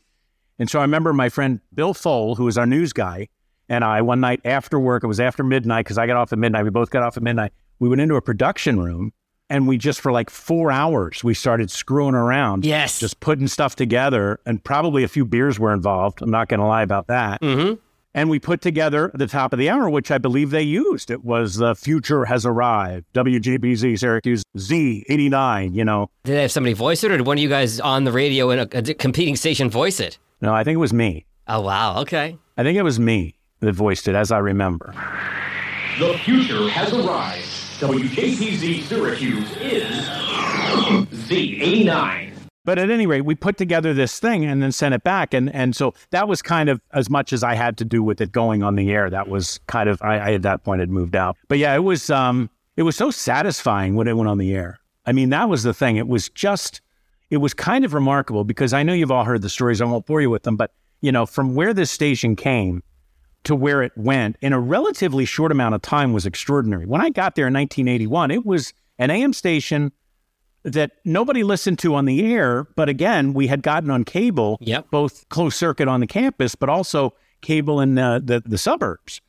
And 0.59 0.69
so 0.69 0.81
I 0.81 0.83
remember 0.83 1.13
my 1.13 1.29
friend 1.29 1.61
Bill 1.73 1.95
Fole, 1.95 2.35
who 2.35 2.45
was 2.45 2.59
our 2.59 2.67
news 2.67 2.93
guy, 2.93 3.29
and 3.69 3.85
I 3.85 4.03
one 4.03 4.21
night 4.21 4.41
after 4.45 4.79
work, 4.79 5.05
it 5.05 5.07
was 5.07 5.21
after 5.21 5.45
midnight 5.45 5.85
because 5.85 5.99
I 5.99 6.07
got 6.07 6.17
off 6.17 6.33
at 6.33 6.39
midnight. 6.39 6.65
We 6.65 6.71
both 6.71 6.91
got 6.91 7.03
off 7.03 7.17
at 7.17 7.23
midnight. 7.23 7.53
We 7.79 7.89
went 7.89 8.01
into 8.01 8.17
a 8.17 8.23
production 8.23 8.81
room 8.81 9.13
and 9.51 9.69
we 9.69 9.79
just 9.79 10.01
for 10.01 10.13
like 10.13 10.31
four 10.31 10.71
hours 10.71 11.23
we 11.23 11.35
started 11.35 11.71
screwing 11.71 12.15
around. 12.15 12.65
Yes. 12.65 12.99
Just 12.99 13.21
putting 13.21 13.47
stuff 13.47 13.77
together 13.77 14.41
and 14.47 14.63
probably 14.63 15.05
a 15.05 15.09
few 15.09 15.25
beers 15.25 15.59
were 15.59 15.73
involved. 15.73 16.23
I'm 16.23 16.31
not 16.31 16.49
going 16.49 16.61
to 16.61 16.67
lie 16.67 16.83
about 16.83 17.07
that. 17.09 17.41
Mm-hmm. 17.41 17.75
And 18.15 18.31
we 18.31 18.41
put 18.41 18.63
together 18.63 19.13
the 19.15 19.27
top 19.27 19.53
of 19.53 19.59
the 19.59 19.69
hour, 19.69 19.89
which 19.89 20.11
I 20.11 20.19
believe 20.19 20.51
they 20.51 20.63
used. 20.63 21.11
It 21.11 21.25
was 21.25 21.57
The 21.57 21.77
Future 21.77 22.25
Has 22.25 22.45
Arrived, 22.45 23.05
WJPZ 23.15 23.99
Syracuse 23.99 24.43
Z89, 24.57 25.75
you 25.75 25.85
know. 25.85 26.11
Did 26.25 26.33
they 26.33 26.43
have 26.43 26.51
somebody 26.51 26.73
voice 26.73 27.05
it, 27.05 27.13
or 27.13 27.19
did 27.19 27.27
one 27.27 27.37
of 27.37 27.43
you 27.43 27.51
guys 27.51 27.79
on 27.79 28.05
the 28.05 28.11
radio 28.11 28.51
in 28.51 28.59
a, 28.59 28.69
a 28.73 28.95
competing 28.95 29.37
station 29.37 29.71
voice 29.71 30.01
it? 30.01 30.19
No, 30.41 30.55
I 30.55 30.65
think 30.65 30.75
it 30.77 30.79
was 30.79 30.93
me. 30.93 31.27
Oh 31.47 31.61
wow. 31.61 32.01
Okay. 32.01 32.37
I 32.57 32.63
think 32.63 32.77
it 32.79 32.83
was 32.83 33.01
me 33.01 33.35
that 33.61 33.73
voiced 33.73 34.09
it, 34.09 34.15
as 34.15 34.31
I 34.31 34.39
remember. 34.39 34.93
The 35.99 36.17
future 36.19 36.69
has 36.69 36.93
arrived. 36.93 37.45
WJPZ 37.81 38.83
Syracuse 38.83 39.57
is 39.57 39.85
Z89. 41.29 42.33
But 42.65 42.79
at 42.79 42.91
any 42.91 43.07
rate, 43.07 43.23
we 43.23 43.35
put 43.35 43.57
together 43.57 43.95
this 43.95 44.21
thing 44.21 44.45
and 44.45 44.63
then 44.63 44.73
sent 44.73 44.95
it 44.95 45.03
back. 45.03 45.33
And, 45.33 45.53
and 45.55 45.75
so 45.75 45.95
that 46.11 46.29
was 46.29 46.43
kind 46.43 46.69
of 46.69 46.81
as 46.93 47.09
much 47.09 47.33
as 47.33 47.43
I 47.43 47.55
had 47.55 47.79
to 47.79 47.85
do 47.85 48.03
with 48.03 48.21
it 48.21 48.31
going 48.31 48.63
on 48.63 48.75
the 48.75 48.91
air. 48.91 49.09
That 49.09 49.29
was 49.29 49.59
kind 49.69 49.89
of, 49.89 50.03
I, 50.03 50.19
I 50.19 50.33
at 50.35 50.43
that 50.43 50.65
point 50.65 50.81
had 50.81 50.91
moved 50.91 51.17
out. 51.17 51.37
But 51.49 51.59
yeah, 51.59 51.75
it 51.75 51.83
was, 51.83 52.11
um, 52.11 52.51
it 52.77 52.83
was 52.83 52.95
so 52.95 53.11
satisfying 53.11 53.95
when 53.95 54.07
it 54.07 54.17
went 54.17 54.29
on 54.29 54.39
the 54.39 54.55
air. 54.55 54.79
I 55.07 55.13
mean, 55.13 55.31
that 55.31 55.49
was 55.49 55.63
the 55.63 55.73
thing. 55.73 55.97
It 55.97 56.09
was 56.09 56.29
just, 56.29 56.83
it 57.31 57.39
was 57.39 57.55
kind 57.55 57.85
of 57.85 57.95
remarkable 57.95 58.45
because 58.45 58.73
I 58.73 58.83
know 58.83 58.93
you've 58.93 59.11
all 59.11 59.25
heard 59.25 59.43
the 59.43 59.49
stories. 59.49 59.81
I 59.81 59.85
won't 59.85 60.07
bore 60.07 60.21
you 60.21 60.31
with 60.31 60.43
them, 60.45 60.57
but 60.57 60.73
you 61.01 61.13
know, 61.13 61.27
from 61.27 61.55
where 61.55 61.73
this 61.75 61.91
station 61.91 62.35
came 62.37 62.83
to 63.45 63.55
where 63.55 63.83
it 63.83 63.93
went 63.97 64.37
in 64.41 64.53
a 64.53 64.59
relatively 64.61 65.25
short 65.25 65.53
amount 65.53 65.75
of 65.75 65.83
time 65.83 66.13
was 66.13 66.27
extraordinary. 66.27 66.87
When 66.87 67.01
I 67.01 67.11
got 67.11 67.35
there 67.37 67.47
in 67.47 67.55
1981, 67.55 68.31
it 68.33 68.45
was 68.45 68.73
an 68.99 69.11
AM 69.11 69.33
station 69.33 69.93
that 70.65 70.93
nobody 71.05 71.45
listened 71.45 71.79
to 71.79 71.95
on 71.95 72.05
the 72.05 72.35
air, 72.35 72.67
but 72.75 72.89
again, 72.89 73.33
we 73.33 73.47
had 73.47 73.63
gotten 73.63 73.91
on 73.91 74.05
cable, 74.05 74.59
Yep. 74.61 74.91
both 74.91 75.29
closed 75.29 75.57
circuit 75.57 75.87
on 75.87 76.01
the 76.01 76.07
campus, 76.07 76.57
but 76.57 76.69
also 76.69 77.15
cable 77.43 77.81
in 77.81 77.97
uh, 77.97 78.19
the 78.23 78.43
the 78.45 78.59
suburbs. 78.59 79.21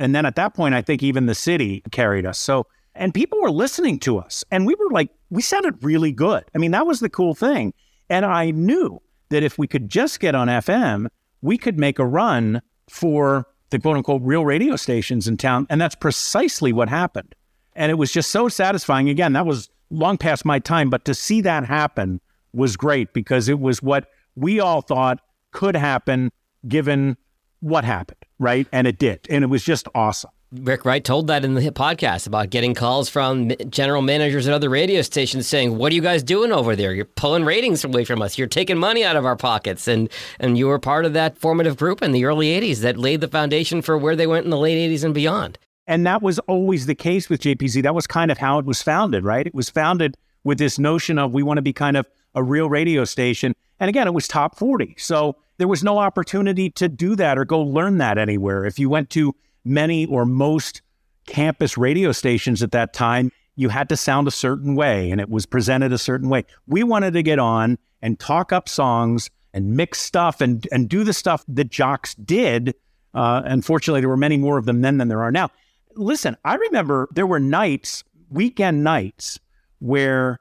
And 0.00 0.14
then 0.14 0.26
at 0.26 0.34
that 0.36 0.54
point, 0.54 0.74
I 0.74 0.82
think 0.82 1.02
even 1.02 1.26
the 1.26 1.34
city 1.34 1.82
carried 1.92 2.26
us. 2.26 2.38
So, 2.38 2.66
and 2.98 3.14
people 3.14 3.40
were 3.40 3.50
listening 3.50 3.98
to 4.00 4.18
us, 4.18 4.44
and 4.50 4.66
we 4.66 4.74
were 4.74 4.90
like, 4.90 5.10
we 5.30 5.40
sounded 5.40 5.82
really 5.82 6.12
good. 6.12 6.44
I 6.54 6.58
mean, 6.58 6.72
that 6.72 6.86
was 6.86 7.00
the 7.00 7.08
cool 7.08 7.34
thing. 7.34 7.72
And 8.10 8.26
I 8.26 8.50
knew 8.50 9.00
that 9.30 9.42
if 9.42 9.58
we 9.58 9.66
could 9.66 9.88
just 9.88 10.20
get 10.20 10.34
on 10.34 10.48
FM, 10.48 11.08
we 11.40 11.56
could 11.56 11.78
make 11.78 11.98
a 11.98 12.06
run 12.06 12.60
for 12.90 13.46
the 13.70 13.78
quote 13.78 13.96
unquote 13.96 14.22
real 14.22 14.44
radio 14.44 14.76
stations 14.76 15.28
in 15.28 15.36
town. 15.36 15.66
And 15.70 15.80
that's 15.80 15.94
precisely 15.94 16.72
what 16.72 16.88
happened. 16.88 17.34
And 17.76 17.90
it 17.90 17.96
was 17.96 18.10
just 18.10 18.30
so 18.30 18.48
satisfying. 18.48 19.08
Again, 19.08 19.34
that 19.34 19.46
was 19.46 19.68
long 19.90 20.18
past 20.18 20.44
my 20.44 20.58
time, 20.58 20.90
but 20.90 21.04
to 21.04 21.14
see 21.14 21.40
that 21.42 21.64
happen 21.64 22.20
was 22.52 22.76
great 22.76 23.12
because 23.12 23.48
it 23.48 23.60
was 23.60 23.82
what 23.82 24.08
we 24.34 24.58
all 24.58 24.80
thought 24.80 25.20
could 25.52 25.76
happen 25.76 26.30
given 26.66 27.16
what 27.60 27.84
happened, 27.84 28.24
right? 28.38 28.66
And 28.72 28.86
it 28.86 28.98
did. 28.98 29.26
And 29.30 29.44
it 29.44 29.48
was 29.48 29.62
just 29.62 29.86
awesome. 29.94 30.30
Rick 30.50 30.86
Wright 30.86 31.04
told 31.04 31.26
that 31.26 31.44
in 31.44 31.52
the 31.52 31.70
podcast 31.72 32.26
about 32.26 32.48
getting 32.48 32.72
calls 32.72 33.10
from 33.10 33.52
general 33.68 34.00
managers 34.00 34.48
at 34.48 34.54
other 34.54 34.70
radio 34.70 35.02
stations 35.02 35.46
saying, 35.46 35.76
"What 35.76 35.92
are 35.92 35.94
you 35.94 36.00
guys 36.00 36.22
doing 36.22 36.52
over 36.52 36.74
there? 36.74 36.94
You're 36.94 37.04
pulling 37.04 37.44
ratings 37.44 37.84
away 37.84 38.06
from 38.06 38.22
us. 38.22 38.38
You're 38.38 38.46
taking 38.46 38.78
money 38.78 39.04
out 39.04 39.16
of 39.16 39.26
our 39.26 39.36
pockets." 39.36 39.86
And 39.86 40.08
and 40.40 40.56
you 40.56 40.66
were 40.66 40.78
part 40.78 41.04
of 41.04 41.12
that 41.12 41.36
formative 41.36 41.76
group 41.76 42.00
in 42.00 42.12
the 42.12 42.24
early 42.24 42.46
'80s 42.46 42.80
that 42.80 42.96
laid 42.96 43.20
the 43.20 43.28
foundation 43.28 43.82
for 43.82 43.98
where 43.98 44.16
they 44.16 44.26
went 44.26 44.44
in 44.44 44.50
the 44.50 44.56
late 44.56 44.78
'80s 44.78 45.04
and 45.04 45.12
beyond. 45.12 45.58
And 45.86 46.06
that 46.06 46.22
was 46.22 46.38
always 46.40 46.86
the 46.86 46.94
case 46.94 47.28
with 47.28 47.42
JPZ. 47.42 47.82
That 47.82 47.94
was 47.94 48.06
kind 48.06 48.30
of 48.30 48.38
how 48.38 48.58
it 48.58 48.64
was 48.64 48.80
founded, 48.80 49.24
right? 49.24 49.46
It 49.46 49.54
was 49.54 49.68
founded 49.68 50.16
with 50.44 50.56
this 50.56 50.78
notion 50.78 51.18
of 51.18 51.32
we 51.32 51.42
want 51.42 51.58
to 51.58 51.62
be 51.62 51.74
kind 51.74 51.96
of 51.96 52.08
a 52.34 52.42
real 52.42 52.70
radio 52.70 53.04
station. 53.04 53.54
And 53.78 53.90
again, 53.90 54.06
it 54.06 54.14
was 54.14 54.26
top 54.26 54.56
40. 54.56 54.94
So 54.96 55.36
there 55.58 55.68
was 55.68 55.84
no 55.84 55.98
opportunity 55.98 56.70
to 56.70 56.88
do 56.88 57.16
that 57.16 57.36
or 57.36 57.44
go 57.44 57.60
learn 57.60 57.98
that 57.98 58.16
anywhere. 58.16 58.64
If 58.64 58.78
you 58.78 58.88
went 58.88 59.10
to 59.10 59.34
many 59.64 60.06
or 60.06 60.24
most 60.24 60.82
campus 61.26 61.76
radio 61.78 62.12
stations 62.12 62.62
at 62.62 62.72
that 62.72 62.92
time, 62.92 63.30
you 63.54 63.68
had 63.68 63.88
to 63.88 63.96
sound 63.96 64.28
a 64.28 64.30
certain 64.30 64.74
way 64.74 65.10
and 65.10 65.20
it 65.20 65.28
was 65.28 65.44
presented 65.44 65.92
a 65.92 65.98
certain 65.98 66.28
way. 66.28 66.44
We 66.66 66.82
wanted 66.84 67.12
to 67.14 67.22
get 67.22 67.38
on 67.38 67.78
and 68.00 68.18
talk 68.18 68.52
up 68.52 68.68
songs 68.68 69.30
and 69.52 69.76
mix 69.76 70.00
stuff 70.00 70.40
and, 70.40 70.66
and 70.70 70.88
do 70.88 71.04
the 71.04 71.12
stuff 71.12 71.44
that 71.48 71.70
jocks 71.70 72.14
did. 72.14 72.74
Uh, 73.14 73.42
unfortunately, 73.44 74.00
there 74.00 74.08
were 74.08 74.16
many 74.16 74.36
more 74.36 74.58
of 74.58 74.64
them 74.64 74.80
then 74.82 74.98
than 74.98 75.08
there 75.08 75.22
are 75.22 75.32
now. 75.32 75.50
Listen, 75.94 76.36
I 76.44 76.54
remember 76.54 77.08
there 77.12 77.26
were 77.26 77.40
nights, 77.40 78.04
weekend 78.30 78.84
nights, 78.84 79.40
where, 79.80 80.38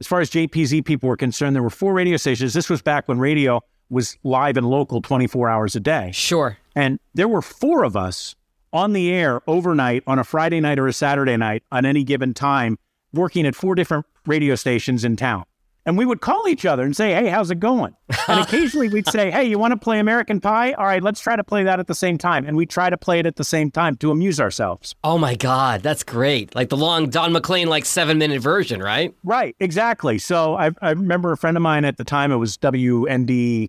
as 0.00 0.06
far 0.06 0.20
as 0.20 0.30
JPZ 0.30 0.84
people 0.84 1.08
were 1.08 1.16
concerned, 1.16 1.56
there 1.56 1.62
were 1.62 1.70
four 1.70 1.94
radio 1.94 2.16
stations. 2.16 2.52
This 2.52 2.68
was 2.70 2.82
back 2.82 3.08
when 3.08 3.18
radio 3.18 3.62
was 3.90 4.16
live 4.22 4.56
and 4.56 4.68
local 4.68 5.02
24 5.02 5.48
hours 5.48 5.74
a 5.74 5.80
day. 5.80 6.10
Sure. 6.12 6.56
And 6.74 6.98
there 7.14 7.28
were 7.28 7.42
four 7.42 7.84
of 7.84 7.96
us 7.96 8.34
on 8.72 8.92
the 8.92 9.12
air 9.12 9.42
overnight 9.46 10.02
on 10.06 10.18
a 10.18 10.24
Friday 10.24 10.60
night 10.60 10.78
or 10.78 10.86
a 10.86 10.92
Saturday 10.92 11.36
night 11.36 11.62
on 11.70 11.84
any 11.84 12.04
given 12.04 12.32
time, 12.34 12.78
working 13.12 13.46
at 13.46 13.54
four 13.54 13.74
different 13.74 14.06
radio 14.26 14.54
stations 14.54 15.04
in 15.04 15.16
town. 15.16 15.44
And 15.84 15.98
we 15.98 16.06
would 16.06 16.20
call 16.20 16.46
each 16.46 16.64
other 16.64 16.84
and 16.84 16.96
say, 16.96 17.12
Hey, 17.12 17.26
how's 17.26 17.50
it 17.50 17.58
going? 17.58 17.96
And 18.28 18.40
occasionally 18.44 18.88
we'd 18.88 19.08
say, 19.08 19.30
Hey, 19.32 19.44
you 19.44 19.58
want 19.58 19.72
to 19.72 19.76
play 19.76 19.98
American 19.98 20.40
Pie? 20.40 20.72
All 20.74 20.84
right, 20.86 21.02
let's 21.02 21.20
try 21.20 21.34
to 21.34 21.42
play 21.42 21.64
that 21.64 21.80
at 21.80 21.88
the 21.88 21.94
same 21.94 22.18
time. 22.18 22.46
And 22.46 22.56
we 22.56 22.66
try 22.66 22.88
to 22.88 22.96
play 22.96 23.18
it 23.18 23.26
at 23.26 23.34
the 23.34 23.44
same 23.44 23.70
time 23.70 23.96
to 23.96 24.12
amuse 24.12 24.40
ourselves. 24.40 24.94
Oh 25.02 25.18
my 25.18 25.34
God, 25.34 25.82
that's 25.82 26.04
great. 26.04 26.54
Like 26.54 26.68
the 26.68 26.76
long 26.76 27.10
Don 27.10 27.32
McLean, 27.32 27.68
like 27.68 27.84
seven 27.84 28.18
minute 28.18 28.40
version, 28.40 28.80
right? 28.80 29.12
Right, 29.24 29.56
exactly. 29.58 30.18
So 30.18 30.54
I, 30.54 30.70
I 30.80 30.90
remember 30.90 31.32
a 31.32 31.36
friend 31.36 31.56
of 31.56 31.62
mine 31.64 31.84
at 31.84 31.96
the 31.96 32.04
time, 32.04 32.30
it 32.30 32.36
was 32.36 32.56
WNDR. 32.58 33.68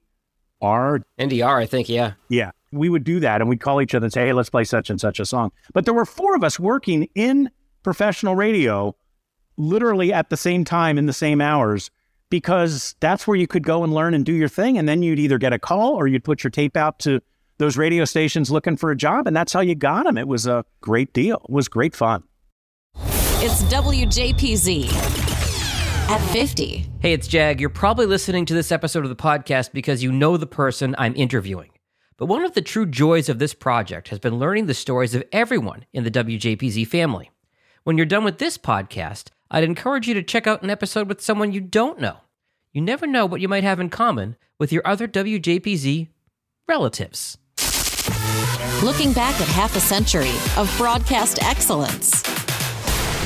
NDR, 0.61 1.61
I 1.61 1.65
think, 1.65 1.89
yeah. 1.89 2.13
Yeah. 2.29 2.51
We 2.73 2.89
would 2.89 3.03
do 3.03 3.19
that 3.21 3.41
and 3.41 3.49
we'd 3.49 3.61
call 3.61 3.81
each 3.81 3.95
other 3.95 4.05
and 4.05 4.13
say, 4.13 4.27
Hey, 4.27 4.33
let's 4.33 4.49
play 4.49 4.63
such 4.63 4.89
and 4.89 4.99
such 4.99 5.19
a 5.19 5.25
song. 5.25 5.51
But 5.73 5.85
there 5.85 5.93
were 5.93 6.05
four 6.05 6.35
of 6.35 6.43
us 6.43 6.59
working 6.59 7.07
in 7.15 7.49
professional 7.83 8.35
radio 8.35 8.95
literally 9.57 10.11
at 10.11 10.29
the 10.29 10.37
same 10.37 10.65
time 10.65 10.97
in 10.97 11.05
the 11.05 11.13
same 11.13 11.41
hours 11.41 11.91
because 12.29 12.95
that's 12.99 13.27
where 13.27 13.37
you 13.37 13.45
could 13.45 13.63
go 13.63 13.83
and 13.83 13.93
learn 13.93 14.13
and 14.13 14.25
do 14.25 14.33
your 14.33 14.47
thing. 14.47 14.77
And 14.77 14.89
then 14.89 15.03
you'd 15.03 15.19
either 15.19 15.37
get 15.37 15.53
a 15.53 15.59
call 15.59 15.93
or 15.93 16.07
you'd 16.07 16.23
put 16.23 16.43
your 16.43 16.49
tape 16.51 16.75
out 16.75 16.97
to 16.99 17.21
those 17.59 17.77
radio 17.77 18.05
stations 18.05 18.49
looking 18.49 18.75
for 18.75 18.89
a 18.89 18.95
job. 18.95 19.27
And 19.27 19.35
that's 19.35 19.53
how 19.53 19.59
you 19.59 19.75
got 19.75 20.05
them. 20.05 20.17
It 20.17 20.27
was 20.27 20.47
a 20.47 20.65
great 20.81 21.13
deal. 21.13 21.37
It 21.47 21.51
was 21.51 21.67
great 21.67 21.95
fun. 21.95 22.23
It's 22.95 23.61
WJPZ 23.63 24.91
at 26.09 26.31
50. 26.31 26.89
Hey, 26.99 27.13
it's 27.13 27.27
Jag. 27.27 27.59
You're 27.59 27.69
probably 27.69 28.05
listening 28.05 28.45
to 28.45 28.53
this 28.53 28.71
episode 28.71 29.03
of 29.03 29.09
the 29.09 29.15
podcast 29.15 29.71
because 29.71 30.01
you 30.01 30.11
know 30.11 30.37
the 30.37 30.47
person 30.47 30.95
I'm 30.97 31.15
interviewing. 31.15 31.72
But 32.23 32.29
one 32.29 32.45
of 32.45 32.53
the 32.53 32.61
true 32.61 32.85
joys 32.85 33.27
of 33.27 33.37
this 33.37 33.53
project 33.53 34.07
has 34.07 34.17
been 34.17 34.39
learning 34.39 34.67
the 34.67 34.73
stories 34.73 35.13
of 35.13 35.25
everyone 35.33 35.83
in 35.91 36.05
the 36.05 36.09
WJPZ 36.09 36.87
family. 36.87 37.31
When 37.83 37.97
you're 37.97 38.05
done 38.05 38.23
with 38.23 38.37
this 38.37 38.57
podcast, 38.57 39.27
I'd 39.51 39.65
encourage 39.65 40.07
you 40.07 40.13
to 40.13 40.23
check 40.23 40.47
out 40.47 40.63
an 40.63 40.69
episode 40.69 41.09
with 41.09 41.19
someone 41.19 41.51
you 41.51 41.59
don't 41.59 41.99
know. 41.99 42.19
You 42.71 42.79
never 42.79 43.05
know 43.05 43.25
what 43.25 43.41
you 43.41 43.49
might 43.49 43.65
have 43.65 43.81
in 43.81 43.89
common 43.89 44.37
with 44.57 44.71
your 44.71 44.87
other 44.87 45.05
WJPZ 45.05 46.07
relatives. 46.65 47.37
Looking 48.81 49.11
back 49.11 49.35
at 49.41 49.49
half 49.49 49.75
a 49.75 49.81
century 49.81 50.31
of 50.55 50.73
broadcast 50.77 51.43
excellence. 51.43 52.21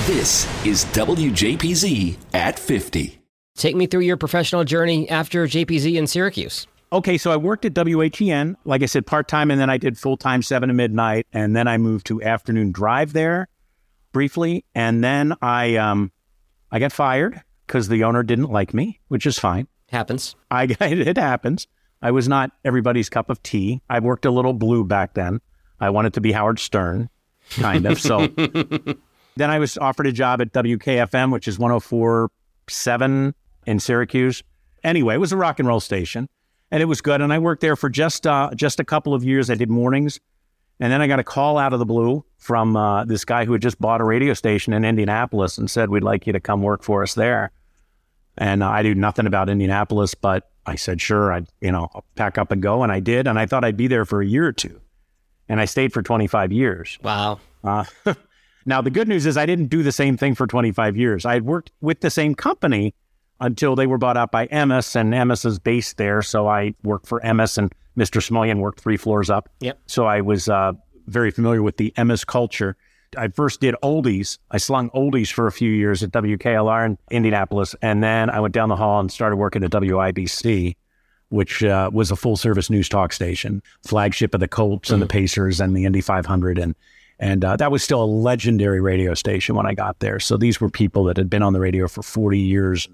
This 0.07 0.47
is 0.65 0.85
WJPZ 0.85 2.17
at 2.33 2.57
50. 2.57 3.19
Take 3.57 3.75
me 3.75 3.85
through 3.85 4.01
your 4.01 4.17
professional 4.17 4.63
journey 4.63 5.07
after 5.07 5.45
JPZ 5.45 5.97
in 5.97 6.07
Syracuse. 6.07 6.65
Okay, 6.91 7.17
so 7.17 7.31
I 7.31 7.37
worked 7.37 7.65
at 7.65 7.73
WHEN, 7.73 8.55
like 8.63 8.81
I 8.81 8.85
said, 8.85 9.05
part 9.05 9.27
time, 9.27 9.51
and 9.51 9.59
then 9.59 9.69
I 9.69 9.77
did 9.77 9.97
full 9.97 10.15
time, 10.15 10.41
seven 10.41 10.69
to 10.69 10.73
midnight, 10.73 11.27
and 11.33 11.55
then 11.55 11.67
I 11.67 11.77
moved 11.77 12.07
to 12.07 12.21
afternoon 12.21 12.71
drive 12.71 13.11
there 13.11 13.49
briefly, 14.13 14.63
and 14.73 15.03
then 15.03 15.33
I 15.41 15.75
um, 15.75 16.11
I 16.71 16.79
got 16.79 16.93
fired 16.93 17.41
because 17.65 17.89
the 17.89 18.05
owner 18.05 18.23
didn't 18.23 18.51
like 18.51 18.73
me, 18.73 18.99
which 19.09 19.25
is 19.25 19.37
fine. 19.37 19.67
Happens. 19.89 20.35
I 20.49 20.63
it 20.79 21.17
happens. 21.17 21.67
I 22.01 22.11
was 22.11 22.27
not 22.29 22.51
everybody's 22.63 23.09
cup 23.09 23.29
of 23.29 23.43
tea. 23.43 23.81
I 23.89 23.99
worked 23.99 24.25
a 24.25 24.31
little 24.31 24.53
blue 24.53 24.85
back 24.85 25.13
then. 25.13 25.41
I 25.79 25.89
wanted 25.89 26.13
to 26.13 26.21
be 26.21 26.31
Howard 26.31 26.59
Stern, 26.59 27.09
kind 27.51 27.85
of. 27.85 27.99
So 27.99 28.27
then 29.35 29.49
I 29.49 29.59
was 29.59 29.77
offered 29.77 30.07
a 30.07 30.11
job 30.11 30.41
at 30.41 30.53
WKFM, 30.53 31.33
which 31.33 31.47
is 31.47 31.57
104.7 31.57 33.33
in 33.65 33.79
Syracuse. 33.79 34.43
Anyway, 34.83 35.15
it 35.15 35.19
was 35.19 35.31
a 35.31 35.37
rock 35.37 35.59
and 35.59 35.67
roll 35.67 35.79
station, 35.79 36.29
and 36.71 36.81
it 36.81 36.85
was 36.85 37.01
good. 37.01 37.21
And 37.21 37.31
I 37.31 37.39
worked 37.39 37.61
there 37.61 37.75
for 37.75 37.89
just 37.89 38.27
uh, 38.27 38.51
just 38.55 38.79
a 38.79 38.83
couple 38.83 39.13
of 39.13 39.23
years. 39.23 39.49
I 39.49 39.55
did 39.55 39.69
mornings, 39.69 40.19
and 40.79 40.91
then 40.91 41.01
I 41.01 41.07
got 41.07 41.19
a 41.19 41.23
call 41.23 41.57
out 41.57 41.73
of 41.73 41.79
the 41.79 41.85
blue 41.85 42.23
from 42.37 42.75
uh, 42.75 43.05
this 43.05 43.25
guy 43.25 43.45
who 43.45 43.53
had 43.53 43.61
just 43.61 43.79
bought 43.79 44.01
a 44.01 44.03
radio 44.03 44.33
station 44.33 44.73
in 44.73 44.85
Indianapolis 44.85 45.57
and 45.57 45.69
said, 45.69 45.89
We'd 45.89 46.03
like 46.03 46.27
you 46.27 46.33
to 46.33 46.39
come 46.39 46.61
work 46.61 46.83
for 46.83 47.03
us 47.03 47.15
there. 47.15 47.51
And 48.37 48.61
uh, 48.61 48.69
I 48.69 48.83
knew 48.83 48.93
nothing 48.93 49.25
about 49.25 49.49
Indianapolis, 49.49 50.13
but 50.13 50.51
I 50.65 50.75
said, 50.75 51.01
Sure, 51.01 51.33
I'd, 51.33 51.47
you 51.61 51.71
know, 51.71 51.89
I'll 51.95 52.05
pack 52.15 52.37
up 52.37 52.51
and 52.51 52.61
go. 52.61 52.83
And 52.83 52.91
I 52.91 52.99
did. 52.99 53.27
And 53.27 53.39
I 53.39 53.45
thought 53.45 53.65
I'd 53.65 53.77
be 53.77 53.87
there 53.87 54.05
for 54.05 54.21
a 54.21 54.25
year 54.25 54.45
or 54.45 54.53
two. 54.53 54.79
And 55.49 55.59
I 55.59 55.65
stayed 55.65 55.93
for 55.93 56.03
25 56.03 56.51
years. 56.51 56.99
Wow. 57.01 57.39
Uh, 57.63 57.85
now, 58.65 58.81
the 58.81 58.91
good 58.91 59.07
news 59.07 59.25
is 59.25 59.37
I 59.37 59.45
didn't 59.45 59.67
do 59.67 59.81
the 59.81 59.91
same 59.91 60.17
thing 60.17 60.35
for 60.35 60.45
25 60.45 60.95
years. 60.95 61.25
I 61.25 61.33
had 61.33 61.45
worked 61.45 61.71
with 61.81 62.01
the 62.01 62.09
same 62.09 62.35
company 62.35 62.93
until 63.39 63.75
they 63.75 63.87
were 63.87 63.97
bought 63.97 64.17
out 64.17 64.31
by 64.31 64.47
Emmis, 64.47 64.95
and 64.95 65.13
Emmis 65.13 65.45
is 65.45 65.59
based 65.59 65.97
there. 65.97 66.21
So 66.21 66.47
I 66.47 66.73
worked 66.83 67.07
for 67.07 67.19
Emmis, 67.21 67.57
and 67.57 67.73
Mr. 67.97 68.21
Smulyan 68.21 68.59
worked 68.59 68.79
three 68.79 68.97
floors 68.97 69.29
up. 69.29 69.49
Yep. 69.59 69.79
So 69.87 70.05
I 70.05 70.21
was 70.21 70.49
uh, 70.49 70.73
very 71.07 71.31
familiar 71.31 71.61
with 71.61 71.77
the 71.77 71.93
Emmis 71.97 72.25
culture. 72.25 72.77
I 73.17 73.29
first 73.29 73.61
did 73.61 73.75
oldies. 73.83 74.37
I 74.51 74.57
slung 74.57 74.89
oldies 74.91 75.31
for 75.31 75.47
a 75.47 75.51
few 75.51 75.71
years 75.71 76.03
at 76.03 76.11
WKLR 76.11 76.85
in 76.85 76.97
Indianapolis, 77.09 77.75
and 77.81 78.03
then 78.03 78.29
I 78.29 78.39
went 78.39 78.53
down 78.53 78.69
the 78.69 78.75
hall 78.75 78.99
and 78.99 79.11
started 79.11 79.37
working 79.37 79.63
at 79.63 79.71
WIBC, 79.71 80.75
which 81.29 81.63
uh, 81.63 81.89
was 81.93 82.11
a 82.11 82.15
full 82.15 82.35
service 82.35 82.69
news 82.69 82.89
talk 82.89 83.13
station, 83.13 83.61
flagship 83.85 84.33
of 84.33 84.39
the 84.39 84.47
Colts 84.47 84.89
and 84.89 85.01
the 85.01 85.07
Pacers 85.07 85.61
and 85.61 85.75
the 85.75 85.85
Indy 85.85 86.01
500, 86.01 86.57
and 86.57 86.75
and 87.19 87.43
uh, 87.43 87.55
that 87.55 87.71
was 87.71 87.83
still 87.83 88.03
a 88.03 88.05
legendary 88.05 88.79
radio 88.79 89.15
station 89.15 89.55
when 89.55 89.65
I 89.65 89.73
got 89.73 89.99
there. 89.99 90.19
So 90.19 90.37
these 90.37 90.61
were 90.61 90.69
people 90.69 91.05
that 91.05 91.17
had 91.17 91.29
been 91.29 91.41
on 91.41 91.53
the 91.53 91.59
radio 91.59 91.87
for 91.87 92.03
40 92.03 92.37
years, 92.37 92.87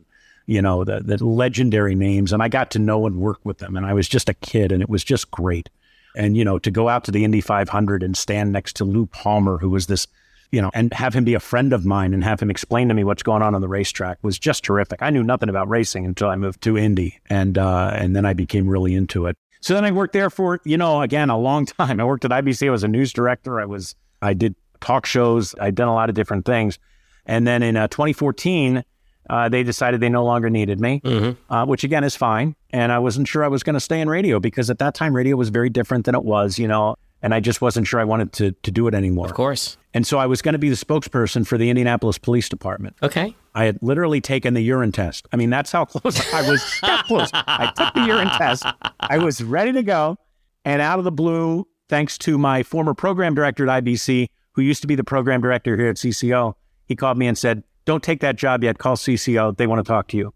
you 0.46 0.62
know, 0.62 0.84
the, 0.84 1.00
the 1.00 1.24
legendary 1.24 1.96
names, 1.96 2.34
and 2.34 2.44
I 2.44 2.48
got 2.48 2.72
to 2.72 2.80
know 2.80 3.06
and 3.06 3.18
work 3.18 3.40
with 3.44 3.60
them. 3.60 3.76
And 3.76 3.86
I 3.86 3.94
was 3.94 4.08
just 4.08 4.30
a 4.30 4.34
kid, 4.34 4.72
and 4.72 4.82
it 4.82 4.90
was 4.90 5.04
just 5.04 5.32
great. 5.32 5.70
And, 6.16 6.38
you 6.38 6.46
know, 6.46 6.60
to 6.60 6.70
go 6.70 6.90
out 6.90 7.04
to 7.06 7.12
the 7.12 7.24
Indy 7.24 7.42
500 7.42 8.04
and 8.04 8.16
stand 8.16 8.52
next 8.52 8.76
to 8.78 8.86
Lou 8.86 9.06
Palmer, 9.08 9.58
who 9.58 9.70
was 9.70 9.88
this, 9.88 10.06
you 10.52 10.62
know, 10.62 10.70
and 10.74 10.94
have 10.94 11.14
him 11.14 11.24
be 11.24 11.34
a 11.34 11.40
friend 11.40 11.74
of 11.74 11.86
mine 11.86 12.14
and 12.14 12.24
have 12.24 12.40
him 12.40 12.52
explain 12.52 12.88
to 12.90 12.94
me 12.94 13.04
what's 13.04 13.24
going 13.24 13.42
on 13.42 13.56
on 13.56 13.62
the 13.62 13.68
racetrack 13.68 14.20
was 14.22 14.38
just 14.38 14.64
terrific. 14.64 15.02
I 15.02 15.10
knew 15.10 15.24
nothing 15.24 15.50
about 15.50 15.70
racing 15.70 16.06
until 16.06 16.30
I 16.30 16.36
moved 16.36 16.62
to 16.64 16.78
Indy, 16.78 17.20
and 17.30 17.58
uh, 17.58 17.92
and 17.96 18.16
then 18.16 18.26
I 18.26 18.34
became 18.34 18.68
really 18.68 18.94
into 18.94 19.26
it. 19.26 19.36
So 19.64 19.74
then 19.74 19.86
I 19.86 19.92
worked 19.92 20.12
there 20.12 20.30
for, 20.30 20.60
you 20.66 20.78
know, 20.78 21.02
again, 21.02 21.30
a 21.30 21.38
long 21.38 21.66
time. 21.66 22.00
I 22.00 22.04
worked 22.04 22.26
at 22.26 22.32
IBC. 22.32 22.68
I 22.68 22.70
was 22.70 22.84
a 22.84 22.88
news 22.88 23.14
director. 23.14 23.62
I 23.62 23.66
was, 23.66 23.96
I 24.22 24.34
did 24.34 24.56
talk 24.82 25.06
shows. 25.06 25.56
I'd 25.60 25.76
done 25.76 25.88
a 25.88 25.94
lot 25.94 26.10
of 26.10 26.16
different 26.16 26.46
things. 26.46 26.78
And 27.26 27.48
then 27.48 27.64
in 27.64 27.78
uh, 27.78 27.88
2014, 27.88 28.84
uh, 29.30 29.50
they 29.50 29.64
decided 29.64 30.00
they 30.02 30.10
no 30.10 30.24
longer 30.24 30.50
needed 30.50 30.80
me, 30.80 31.02
uh, 31.50 31.66
which 31.66 31.84
again 31.84 32.04
is 32.04 32.16
fine. 32.16 32.56
And 32.72 32.92
I 32.92 33.00
wasn't 33.00 33.28
sure 33.28 33.44
I 33.44 33.48
was 33.48 33.64
going 33.64 33.76
to 33.76 33.80
stay 33.80 34.02
in 34.02 34.10
radio 34.10 34.40
because 34.40 34.70
at 34.70 34.80
that 34.80 34.96
time 34.96 35.16
radio 35.16 35.36
was 35.36 35.50
very 35.50 35.70
different 35.70 36.06
than 36.06 36.16
it 36.16 36.24
was, 36.24 36.60
you 36.60 36.68
know, 36.68 36.96
and 37.22 37.34
I 37.34 37.40
just 37.40 37.62
wasn't 37.62 37.88
sure 37.88 38.00
I 38.00 38.04
wanted 38.04 38.34
to 38.34 38.52
to 38.52 38.72
do 38.72 38.88
it 38.88 38.94
anymore. 38.94 39.26
Of 39.26 39.34
course. 39.34 39.78
And 39.94 40.06
so 40.06 40.18
I 40.18 40.26
was 40.26 40.42
going 40.42 40.54
to 40.54 40.60
be 40.60 40.70
the 40.70 40.76
spokesperson 40.76 41.46
for 41.46 41.58
the 41.58 41.70
Indianapolis 41.70 42.18
Police 42.18 42.50
Department. 42.50 42.96
Okay. 43.04 43.36
I 43.56 43.66
had 43.66 43.78
literally 43.82 44.20
taken 44.22 44.56
the 44.56 44.62
urine 44.62 44.92
test. 44.92 45.28
I 45.32 45.38
mean, 45.38 45.52
that's 45.52 45.72
how 45.72 45.86
close 45.86 46.34
I 46.34 46.48
was. 46.50 46.64
that 46.82 47.06
close. 47.06 47.30
I 47.34 47.72
took 47.76 47.94
the 47.94 48.06
urine 48.08 48.30
test. 48.30 48.66
I 49.00 49.20
was 49.20 49.44
ready 49.44 49.72
to 49.74 49.84
go. 49.84 50.18
And 50.66 50.82
out 50.82 50.98
of 50.98 51.06
the 51.06 51.12
blue, 51.12 51.68
thanks 51.90 52.18
to 52.20 52.38
my 52.38 52.64
former 52.64 52.94
program 52.94 53.36
director 53.36 53.70
at 53.70 53.84
IBC, 53.84 54.28
who 54.54 54.62
used 54.62 54.82
to 54.82 54.88
be 54.88 54.96
the 54.96 55.04
program 55.04 55.42
director 55.42 55.78
here 55.78 55.90
at 55.90 55.98
CCO, 55.98 56.56
he 56.88 56.96
called 56.96 57.18
me 57.18 57.28
and 57.28 57.38
said, 57.38 57.64
Don't 57.86 58.04
take 58.04 58.22
that 58.22 58.36
job 58.36 58.64
yet. 58.64 58.78
Call 58.78 58.96
CCO. 58.96 59.56
They 59.56 59.68
want 59.68 59.86
to 59.86 59.88
talk 59.88 60.08
to 60.10 60.18
you. 60.18 60.34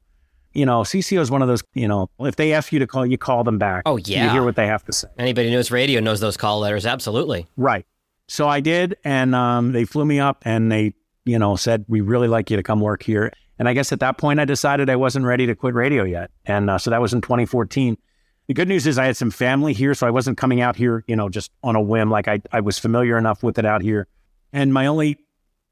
You 0.54 0.66
know, 0.66 0.82
CCO 0.82 1.20
is 1.20 1.30
one 1.30 1.42
of 1.42 1.48
those, 1.48 1.64
you 1.74 1.88
know, 1.88 2.10
if 2.20 2.36
they 2.36 2.54
ask 2.54 2.72
you 2.72 2.80
to 2.80 2.88
call, 2.88 3.06
you 3.06 3.18
call 3.18 3.44
them 3.44 3.58
back. 3.58 3.84
Oh, 3.86 3.98
yeah. 3.98 4.26
You 4.26 4.30
hear 4.32 4.44
what 4.44 4.56
they 4.56 4.66
have 4.66 4.84
to 4.86 4.92
say. 4.92 5.08
Anybody 5.18 5.50
who 5.50 5.56
knows 5.56 5.70
radio 5.70 6.00
knows 6.00 6.20
those 6.20 6.36
call 6.36 6.60
letters. 6.60 6.86
Absolutely. 6.86 7.46
Right. 7.58 7.86
So 8.28 8.48
I 8.48 8.60
did, 8.60 8.98
and 9.04 9.34
um, 9.36 9.72
they 9.72 9.86
flew 9.86 10.04
me 10.04 10.20
up 10.20 10.42
and 10.46 10.72
they, 10.72 10.94
you 11.26 11.40
know, 11.40 11.56
said, 11.56 11.86
We 11.88 12.02
really 12.02 12.28
like 12.28 12.50
you 12.50 12.58
to 12.58 12.64
come 12.64 12.82
work 12.82 13.04
here. 13.04 13.32
And 13.60 13.70
I 13.70 13.74
guess 13.74 13.92
at 13.92 14.00
that 14.02 14.18
point, 14.18 14.40
I 14.40 14.46
decided 14.46 14.90
I 14.90 14.96
wasn't 14.96 15.26
ready 15.26 15.46
to 15.46 15.56
quit 15.56 15.74
radio 15.74 16.04
yet. 16.04 16.32
And 16.46 16.70
uh, 16.70 16.78
so 16.78 16.90
that 16.90 17.02
was 17.02 17.14
in 17.14 17.22
2014. 17.22 17.98
The 18.48 18.54
good 18.54 18.68
news 18.68 18.88
is 18.88 18.98
I 18.98 19.06
had 19.06 19.18
some 19.18 19.32
family 19.32 19.74
here, 19.74 19.94
so 19.94 20.08
I 20.08 20.12
wasn't 20.12 20.38
coming 20.38 20.62
out 20.62 20.76
here, 20.76 21.04
you 21.08 21.16
know, 21.16 21.28
just 21.28 21.52
on 21.64 21.76
a 21.76 21.82
whim. 21.82 22.10
Like 22.10 22.28
I, 22.28 22.42
I 22.52 22.62
was 22.62 22.80
familiar 22.80 23.18
enough 23.18 23.44
with 23.44 23.60
it 23.60 23.66
out 23.66 23.82
here. 23.82 24.08
And 24.54 24.74
my 24.74 24.88
only, 24.88 25.18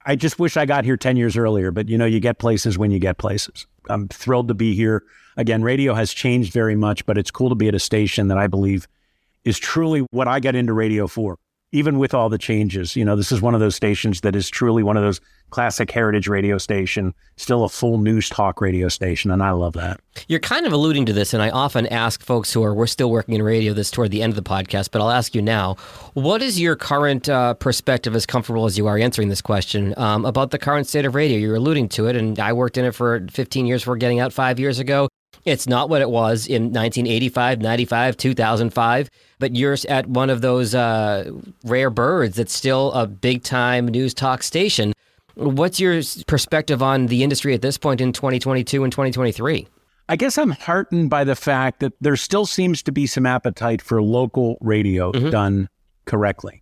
I 0.05 0.15
just 0.15 0.37
wish 0.37 0.55
I 0.55 0.65
got 0.65 0.85
here 0.85 0.97
10 0.97 1.17
years 1.17 1.35
earlier, 1.35 1.71
but 1.71 1.89
you 1.89 1.97
know, 1.97 2.05
you 2.05 2.19
get 2.19 2.37
places 2.37 2.77
when 2.77 2.91
you 2.91 2.99
get 2.99 3.17
places. 3.17 3.65
I'm 3.89 4.07
thrilled 4.07 4.47
to 4.49 4.53
be 4.53 4.75
here. 4.75 5.03
Again, 5.35 5.63
radio 5.63 5.93
has 5.93 6.13
changed 6.13 6.53
very 6.53 6.75
much, 6.75 7.05
but 7.05 7.17
it's 7.17 7.31
cool 7.31 7.49
to 7.49 7.55
be 7.55 7.67
at 7.67 7.75
a 7.75 7.79
station 7.79 8.27
that 8.27 8.37
I 8.37 8.47
believe 8.47 8.87
is 9.43 9.57
truly 9.57 10.01
what 10.11 10.27
I 10.27 10.39
got 10.39 10.55
into 10.55 10.73
radio 10.73 11.07
for. 11.07 11.37
Even 11.75 11.99
with 11.99 12.13
all 12.13 12.29
the 12.29 12.37
changes, 12.37 12.95
you 12.95 13.03
know, 13.03 13.17
this 13.17 13.31
is 13.31 13.41
one 13.41 13.53
of 13.53 13.59
those 13.59 13.75
stations 13.75 14.21
that 14.21 14.33
is 14.33 14.49
truly 14.49 14.81
one 14.81 14.95
of 14.95 15.03
those 15.03 15.19
classic 15.49 15.91
heritage 15.91 16.27
radio 16.27 16.57
station, 16.57 17.13
still 17.35 17.63
a 17.63 17.69
full 17.69 17.97
news 17.97 18.29
talk 18.29 18.61
radio 18.61 18.87
station, 18.87 19.29
and 19.29 19.43
I 19.43 19.51
love 19.51 19.73
that. 19.73 19.99
You're 20.27 20.39
kind 20.39 20.65
of 20.65 20.73
alluding 20.73 21.05
to 21.07 21.13
this, 21.13 21.33
and 21.33 21.43
I 21.43 21.49
often 21.49 21.85
ask 21.87 22.23
folks 22.23 22.53
who 22.53 22.63
are 22.63 22.73
we're 22.73 22.87
still 22.87 23.11
working 23.11 23.35
in 23.35 23.41
radio 23.43 23.73
this 23.73 23.91
toward 23.91 24.11
the 24.11 24.21
end 24.21 24.31
of 24.31 24.35
the 24.35 24.49
podcast, 24.49 24.89
but 24.91 25.01
I'll 25.01 25.11
ask 25.11 25.35
you 25.35 25.41
now: 25.41 25.75
What 26.13 26.41
is 26.41 26.59
your 26.59 26.75
current 26.75 27.27
uh, 27.27 27.55
perspective, 27.55 28.15
as 28.15 28.25
comfortable 28.25 28.65
as 28.65 28.77
you 28.77 28.87
are 28.87 28.97
answering 28.97 29.29
this 29.29 29.41
question, 29.41 29.93
um, 29.97 30.25
about 30.25 30.51
the 30.51 30.57
current 30.57 30.87
state 30.87 31.05
of 31.05 31.13
radio? 31.13 31.37
You're 31.37 31.55
alluding 31.55 31.89
to 31.89 32.07
it, 32.07 32.15
and 32.15 32.39
I 32.39 32.53
worked 32.53 32.77
in 32.77 32.85
it 32.85 32.95
for 32.95 33.27
15 33.31 33.65
years 33.65 33.81
before 33.81 33.97
getting 33.97 34.19
out 34.19 34.33
five 34.33 34.59
years 34.59 34.79
ago. 34.79 35.09
It's 35.43 35.67
not 35.67 35.89
what 35.89 36.01
it 36.01 36.09
was 36.09 36.47
in 36.47 36.63
1985, 36.63 37.61
95, 37.61 38.17
2005, 38.17 39.09
but 39.39 39.55
you're 39.55 39.77
at 39.89 40.07
one 40.07 40.29
of 40.29 40.41
those 40.41 40.73
uh, 40.73 41.31
rare 41.63 41.89
birds 41.89 42.37
that's 42.37 42.53
still 42.53 42.91
a 42.93 43.05
big 43.07 43.43
time 43.43 43.87
news 43.87 44.13
talk 44.13 44.43
station. 44.43 44.93
What's 45.35 45.79
your 45.79 46.01
perspective 46.27 46.81
on 46.81 47.07
the 47.07 47.23
industry 47.23 47.53
at 47.53 47.61
this 47.61 47.77
point 47.77 47.99
in 47.99 48.13
2022 48.13 48.83
and 48.83 48.91
2023? 48.91 49.67
I 50.07 50.15
guess 50.15 50.37
I'm 50.37 50.51
heartened 50.51 51.09
by 51.09 51.23
the 51.23 51.35
fact 51.35 51.79
that 51.79 51.93
there 51.99 52.15
still 52.15 52.45
seems 52.45 52.83
to 52.83 52.91
be 52.91 53.07
some 53.07 53.25
appetite 53.25 53.81
for 53.81 54.01
local 54.01 54.57
radio 54.61 55.11
done 55.11 55.67
correctly. 56.05 56.61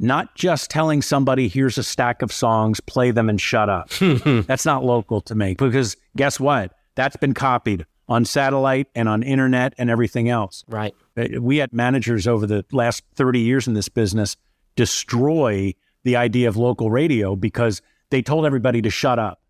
Not 0.00 0.34
just 0.34 0.70
telling 0.70 1.02
somebody, 1.02 1.48
here's 1.48 1.76
a 1.76 1.82
stack 1.82 2.22
of 2.22 2.32
songs, 2.32 2.80
play 2.80 3.10
them 3.10 3.28
and 3.28 3.40
shut 3.40 3.68
up. 3.68 3.90
That's 4.24 4.64
not 4.64 4.84
local 4.84 5.20
to 5.22 5.34
me 5.34 5.54
because 5.54 5.96
guess 6.16 6.38
what? 6.38 6.72
That's 6.94 7.16
been 7.16 7.34
copied 7.34 7.84
on 8.08 8.24
satellite 8.24 8.88
and 8.94 9.08
on 9.08 9.22
internet 9.22 9.74
and 9.78 9.90
everything 9.90 10.28
else. 10.28 10.64
Right. 10.68 10.94
Uh, 11.16 11.40
We 11.40 11.58
had 11.58 11.72
managers 11.72 12.26
over 12.26 12.46
the 12.46 12.64
last 12.72 13.04
30 13.14 13.40
years 13.40 13.66
in 13.66 13.74
this 13.74 13.88
business 13.88 14.36
destroy 14.76 15.74
the 16.04 16.16
idea 16.16 16.48
of 16.48 16.56
local 16.56 16.90
radio 16.90 17.36
because 17.36 17.82
they 18.10 18.22
told 18.22 18.46
everybody 18.46 18.80
to 18.82 18.90
shut 18.90 19.18
up. 19.18 19.42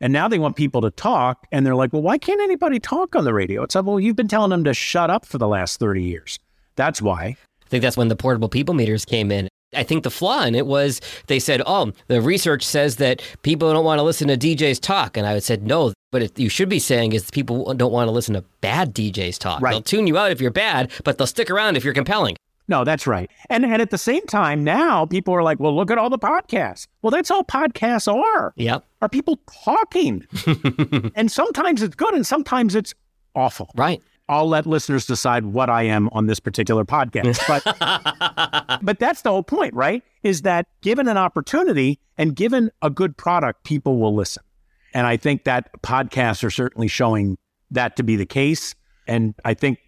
And 0.00 0.12
now 0.12 0.28
they 0.28 0.38
want 0.38 0.54
people 0.54 0.80
to 0.82 0.92
talk, 0.92 1.48
and 1.50 1.66
they're 1.66 1.74
like, 1.74 1.92
well, 1.92 2.02
why 2.02 2.18
can't 2.18 2.40
anybody 2.40 2.78
talk 2.78 3.16
on 3.16 3.24
the 3.24 3.34
radio? 3.34 3.64
It's 3.64 3.74
like, 3.74 3.84
well, 3.84 3.98
you've 3.98 4.14
been 4.14 4.28
telling 4.28 4.50
them 4.50 4.62
to 4.62 4.72
shut 4.72 5.10
up 5.10 5.26
for 5.26 5.38
the 5.38 5.48
last 5.48 5.80
30 5.80 6.04
years. 6.04 6.38
That's 6.76 7.02
why. 7.02 7.36
I 7.66 7.68
think 7.68 7.82
that's 7.82 7.96
when 7.96 8.06
the 8.06 8.14
portable 8.14 8.48
people 8.48 8.74
meters 8.74 9.04
came 9.04 9.32
in. 9.32 9.47
I 9.78 9.84
think 9.84 10.02
the 10.02 10.10
flaw 10.10 10.42
in 10.42 10.56
it 10.56 10.66
was 10.66 11.00
they 11.28 11.38
said, 11.38 11.62
oh, 11.64 11.92
the 12.08 12.20
research 12.20 12.64
says 12.64 12.96
that 12.96 13.22
people 13.42 13.72
don't 13.72 13.84
want 13.84 14.00
to 14.00 14.02
listen 14.02 14.26
to 14.28 14.36
DJs 14.36 14.80
talk. 14.80 15.16
And 15.16 15.26
I 15.26 15.38
said, 15.38 15.62
no, 15.62 15.92
but 16.10 16.22
it, 16.22 16.38
you 16.38 16.48
should 16.48 16.68
be 16.68 16.80
saying 16.80 17.12
is 17.12 17.30
people 17.30 17.72
don't 17.74 17.92
want 17.92 18.08
to 18.08 18.12
listen 18.12 18.34
to 18.34 18.42
bad 18.60 18.92
DJs 18.92 19.38
talk. 19.38 19.62
Right. 19.62 19.70
They'll 19.70 19.82
tune 19.82 20.08
you 20.08 20.18
out 20.18 20.32
if 20.32 20.40
you're 20.40 20.50
bad, 20.50 20.90
but 21.04 21.16
they'll 21.16 21.28
stick 21.28 21.48
around 21.48 21.76
if 21.76 21.84
you're 21.84 21.94
compelling. 21.94 22.36
No, 22.66 22.84
that's 22.84 23.06
right. 23.06 23.30
And 23.48 23.64
and 23.64 23.80
at 23.80 23.90
the 23.90 23.98
same 23.98 24.26
time, 24.26 24.62
now 24.62 25.06
people 25.06 25.32
are 25.32 25.42
like, 25.42 25.58
well, 25.58 25.74
look 25.74 25.90
at 25.90 25.96
all 25.96 26.10
the 26.10 26.18
podcasts. 26.18 26.86
Well, 27.00 27.10
that's 27.10 27.30
all 27.30 27.44
podcasts 27.44 28.12
are. 28.12 28.52
Yep. 28.56 28.84
Are 29.00 29.08
people 29.08 29.40
talking? 29.64 30.26
and 31.14 31.30
sometimes 31.32 31.82
it's 31.82 31.94
good 31.94 32.12
and 32.14 32.26
sometimes 32.26 32.74
it's 32.74 32.94
awful. 33.34 33.70
Right. 33.74 34.02
I'll 34.28 34.48
let 34.48 34.66
listeners 34.66 35.06
decide 35.06 35.46
what 35.46 35.70
I 35.70 35.84
am 35.84 36.08
on 36.10 36.26
this 36.26 36.40
particular 36.40 36.84
podcast. 36.84 37.38
But 37.48 38.80
but 38.82 38.98
that's 38.98 39.22
the 39.22 39.30
whole 39.30 39.42
point, 39.42 39.74
right? 39.74 40.02
Is 40.22 40.42
that 40.42 40.66
given 40.82 41.08
an 41.08 41.16
opportunity 41.16 41.98
and 42.16 42.36
given 42.36 42.70
a 42.82 42.90
good 42.90 43.16
product, 43.16 43.64
people 43.64 43.98
will 43.98 44.14
listen. 44.14 44.42
And 44.94 45.06
I 45.06 45.16
think 45.16 45.44
that 45.44 45.70
podcasts 45.82 46.42
are 46.44 46.50
certainly 46.50 46.88
showing 46.88 47.38
that 47.70 47.96
to 47.96 48.02
be 48.02 48.16
the 48.16 48.26
case. 48.26 48.74
And 49.06 49.34
I 49.44 49.54
think 49.54 49.78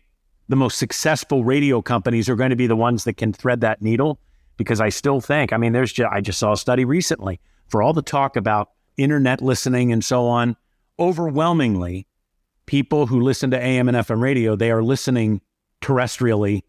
the 0.49 0.57
most 0.57 0.79
successful 0.79 1.45
radio 1.45 1.81
companies 1.83 2.29
are 2.29 2.37
going 2.37 2.51
to 2.51 2.57
be 2.57 2.67
the 2.67 2.77
ones 2.77 3.05
that 3.05 3.17
can 3.17 3.33
thread 3.33 3.61
that 3.61 3.83
needle 3.83 4.19
because 4.57 4.81
I 4.81 4.89
still 4.89 5.21
think, 5.21 5.53
I 5.53 5.57
mean, 5.57 5.73
there's 5.73 5.93
just, 5.93 6.11
I 6.13 6.21
just 6.21 6.39
saw 6.39 6.53
a 6.53 6.57
study 6.57 6.85
recently 6.85 7.41
for 7.69 7.83
all 7.83 7.93
the 7.93 8.03
talk 8.03 8.37
about 8.37 8.71
internet 8.97 9.41
listening 9.41 9.93
and 9.93 10.05
so 10.05 10.27
on. 10.27 10.57
Overwhelmingly, 10.99 12.07
people 12.71 13.09
who 13.09 13.21
listen 13.21 13.51
to 13.51 13.61
AM 13.61 13.89
and 13.89 13.97
FM 13.97 14.23
radio, 14.23 14.55
they 14.55 14.71
are 14.71 14.81
listening 14.81 15.41
terrestrially 15.81 16.63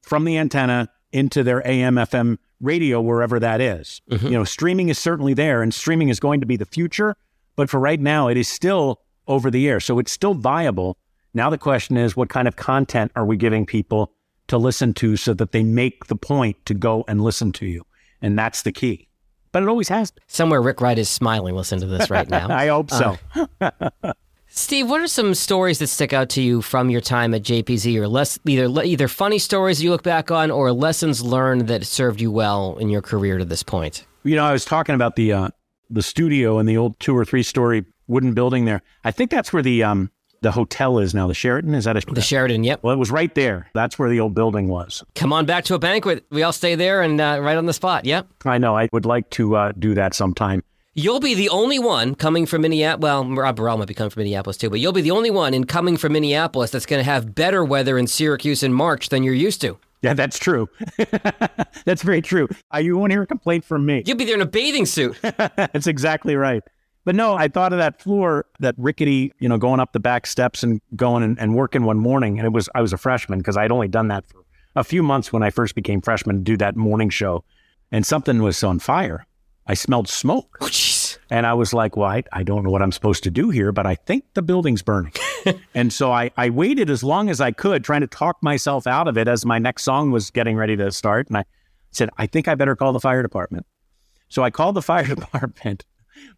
from 0.00 0.24
the 0.24 0.38
antenna 0.38 0.88
into 1.10 1.42
their 1.42 1.66
AM 1.66 1.96
FM 1.96 2.38
radio, 2.60 3.00
wherever 3.00 3.40
that 3.40 3.60
is. 3.60 4.00
Mm-hmm. 4.08 4.24
You 4.24 4.32
know, 4.34 4.44
streaming 4.44 4.88
is 4.88 5.00
certainly 5.00 5.34
there 5.34 5.60
and 5.60 5.74
streaming 5.74 6.10
is 6.10 6.20
going 6.20 6.38
to 6.42 6.46
be 6.46 6.54
the 6.54 6.64
future. 6.64 7.16
But 7.56 7.68
for 7.68 7.80
right 7.80 7.98
now, 7.98 8.28
it 8.28 8.36
is 8.36 8.46
still 8.46 9.00
over 9.26 9.50
the 9.50 9.68
air. 9.68 9.80
So 9.80 9.98
it's 9.98 10.12
still 10.12 10.34
viable. 10.34 10.96
Now 11.34 11.50
the 11.50 11.58
question 11.58 11.96
is, 11.96 12.16
what 12.16 12.28
kind 12.28 12.46
of 12.46 12.54
content 12.54 13.10
are 13.16 13.26
we 13.26 13.36
giving 13.36 13.66
people 13.66 14.12
to 14.46 14.56
listen 14.58 14.94
to 14.94 15.16
so 15.16 15.34
that 15.34 15.50
they 15.50 15.64
make 15.64 16.06
the 16.06 16.14
point 16.14 16.64
to 16.66 16.74
go 16.74 17.04
and 17.08 17.20
listen 17.20 17.50
to 17.54 17.66
you? 17.66 17.84
And 18.20 18.38
that's 18.38 18.62
the 18.62 18.70
key. 18.70 19.08
But 19.50 19.64
it 19.64 19.68
always 19.68 19.88
has. 19.88 20.12
Somewhere 20.28 20.62
Rick 20.62 20.80
Wright 20.80 20.96
is 20.96 21.08
smiling 21.08 21.56
Listen 21.56 21.80
to 21.80 21.86
this 21.86 22.10
right 22.10 22.30
now. 22.30 22.46
I 22.56 22.68
hope 22.68 22.92
so. 22.92 23.16
Uh, 23.60 24.12
Steve, 24.54 24.90
what 24.90 25.00
are 25.00 25.06
some 25.06 25.34
stories 25.34 25.78
that 25.78 25.86
stick 25.86 26.12
out 26.12 26.28
to 26.28 26.42
you 26.42 26.60
from 26.60 26.90
your 26.90 27.00
time 27.00 27.32
at 27.32 27.42
JPZ, 27.42 27.96
or 27.96 28.06
less 28.06 28.38
either 28.46 28.68
either 28.82 29.08
funny 29.08 29.38
stories 29.38 29.82
you 29.82 29.90
look 29.90 30.02
back 30.02 30.30
on, 30.30 30.50
or 30.50 30.72
lessons 30.72 31.22
learned 31.22 31.68
that 31.68 31.86
served 31.86 32.20
you 32.20 32.30
well 32.30 32.76
in 32.76 32.90
your 32.90 33.00
career 33.00 33.38
to 33.38 33.46
this 33.46 33.62
point? 33.62 34.04
You 34.24 34.36
know, 34.36 34.44
I 34.44 34.52
was 34.52 34.66
talking 34.66 34.94
about 34.94 35.16
the 35.16 35.32
uh, 35.32 35.48
the 35.88 36.02
studio 36.02 36.58
and 36.58 36.68
the 36.68 36.76
old 36.76 37.00
two 37.00 37.16
or 37.16 37.24
three 37.24 37.42
story 37.42 37.86
wooden 38.08 38.34
building 38.34 38.66
there. 38.66 38.82
I 39.04 39.10
think 39.10 39.30
that's 39.30 39.54
where 39.54 39.62
the 39.62 39.84
um 39.84 40.10
the 40.42 40.52
hotel 40.52 40.98
is 40.98 41.14
now. 41.14 41.26
The 41.26 41.34
Sheraton 41.34 41.74
is 41.74 41.84
that 41.84 41.96
a 41.96 42.12
The 42.12 42.20
Sheraton, 42.20 42.62
yep. 42.62 42.82
well, 42.82 42.92
it 42.92 42.98
was 42.98 43.10
right 43.10 43.34
there. 43.34 43.70
That's 43.72 43.98
where 43.98 44.10
the 44.10 44.20
old 44.20 44.34
building 44.34 44.68
was. 44.68 45.02
Come 45.14 45.32
on 45.32 45.46
back 45.46 45.64
to 45.64 45.74
a 45.74 45.78
banquet. 45.78 46.26
We 46.30 46.42
all 46.42 46.52
stay 46.52 46.74
there 46.74 47.00
and 47.00 47.18
uh, 47.18 47.38
right 47.40 47.56
on 47.56 47.64
the 47.64 47.72
spot. 47.72 48.04
Yep. 48.04 48.26
I 48.44 48.58
know. 48.58 48.76
I 48.76 48.90
would 48.92 49.06
like 49.06 49.30
to 49.30 49.56
uh, 49.56 49.72
do 49.78 49.94
that 49.94 50.14
sometime. 50.14 50.62
You'll 50.94 51.20
be 51.20 51.34
the 51.34 51.48
only 51.48 51.78
one 51.78 52.14
coming 52.14 52.44
from 52.44 52.60
Minneapolis. 52.60 53.02
Well, 53.02 53.24
Rob 53.24 53.56
Burrell 53.56 53.78
might 53.78 53.88
be 53.88 53.94
coming 53.94 54.10
from 54.10 54.20
Minneapolis 54.20 54.58
too, 54.58 54.68
but 54.68 54.78
you'll 54.78 54.92
be 54.92 55.00
the 55.00 55.10
only 55.10 55.30
one 55.30 55.54
in 55.54 55.64
coming 55.64 55.96
from 55.96 56.12
Minneapolis 56.12 56.70
that's 56.70 56.84
going 56.84 57.00
to 57.00 57.10
have 57.10 57.34
better 57.34 57.64
weather 57.64 57.96
in 57.96 58.06
Syracuse 58.06 58.62
in 58.62 58.74
March 58.74 59.08
than 59.08 59.22
you're 59.22 59.32
used 59.32 59.62
to. 59.62 59.78
Yeah, 60.02 60.12
that's 60.12 60.38
true. 60.38 60.68
that's 61.86 62.02
very 62.02 62.20
true. 62.20 62.46
Uh, 62.74 62.78
you 62.78 62.98
won't 62.98 63.10
hear 63.10 63.22
a 63.22 63.26
complaint 63.26 63.64
from 63.64 63.86
me. 63.86 64.02
You'll 64.04 64.18
be 64.18 64.26
there 64.26 64.34
in 64.34 64.42
a 64.42 64.46
bathing 64.46 64.84
suit. 64.84 65.16
That's 65.22 65.86
exactly 65.86 66.34
right. 66.34 66.62
But 67.04 67.14
no, 67.14 67.36
I 67.36 67.48
thought 67.48 67.72
of 67.72 67.78
that 67.78 68.02
floor, 68.02 68.46
that 68.58 68.74
rickety, 68.76 69.32
you 69.38 69.48
know, 69.48 69.58
going 69.58 69.78
up 69.78 69.92
the 69.92 70.00
back 70.00 70.26
steps 70.26 70.62
and 70.64 70.80
going 70.96 71.22
and, 71.22 71.38
and 71.38 71.54
working 71.54 71.84
one 71.84 71.98
morning. 71.98 72.38
And 72.38 72.46
it 72.46 72.52
was, 72.52 72.68
I 72.74 72.82
was 72.82 72.92
a 72.92 72.98
freshman 72.98 73.38
because 73.38 73.56
I'd 73.56 73.70
only 73.70 73.88
done 73.88 74.08
that 74.08 74.26
for 74.26 74.44
a 74.74 74.84
few 74.84 75.02
months 75.02 75.32
when 75.32 75.42
I 75.42 75.50
first 75.50 75.74
became 75.74 76.00
freshman 76.00 76.36
to 76.36 76.42
do 76.42 76.56
that 76.58 76.76
morning 76.76 77.08
show. 77.08 77.44
And 77.92 78.04
something 78.04 78.42
was 78.42 78.62
on 78.64 78.78
fire. 78.80 79.24
I 79.66 79.74
smelled 79.74 80.08
smoke. 80.08 80.58
Oh. 80.60 80.68
And 81.30 81.46
I 81.46 81.54
was 81.54 81.72
like, 81.72 81.96
well, 81.96 82.10
I, 82.10 82.24
I 82.32 82.42
don't 82.42 82.62
know 82.62 82.70
what 82.70 82.82
I'm 82.82 82.92
supposed 82.92 83.22
to 83.24 83.30
do 83.30 83.50
here, 83.50 83.72
but 83.72 83.86
I 83.86 83.94
think 83.94 84.24
the 84.34 84.42
building's 84.42 84.82
burning. 84.82 85.12
and 85.74 85.92
so 85.92 86.12
I, 86.12 86.30
I 86.36 86.50
waited 86.50 86.90
as 86.90 87.02
long 87.02 87.30
as 87.30 87.40
I 87.40 87.52
could, 87.52 87.84
trying 87.84 88.02
to 88.02 88.06
talk 88.06 88.36
myself 88.42 88.86
out 88.86 89.08
of 89.08 89.16
it 89.16 89.28
as 89.28 89.46
my 89.46 89.58
next 89.58 89.84
song 89.84 90.10
was 90.10 90.30
getting 90.30 90.56
ready 90.56 90.76
to 90.76 90.90
start. 90.92 91.28
And 91.28 91.38
I 91.38 91.44
said, 91.90 92.10
I 92.18 92.26
think 92.26 92.48
I 92.48 92.54
better 92.54 92.76
call 92.76 92.92
the 92.92 93.00
fire 93.00 93.22
department. 93.22 93.66
So 94.28 94.42
I 94.42 94.50
called 94.50 94.74
the 94.74 94.82
fire 94.82 95.04
department, 95.14 95.84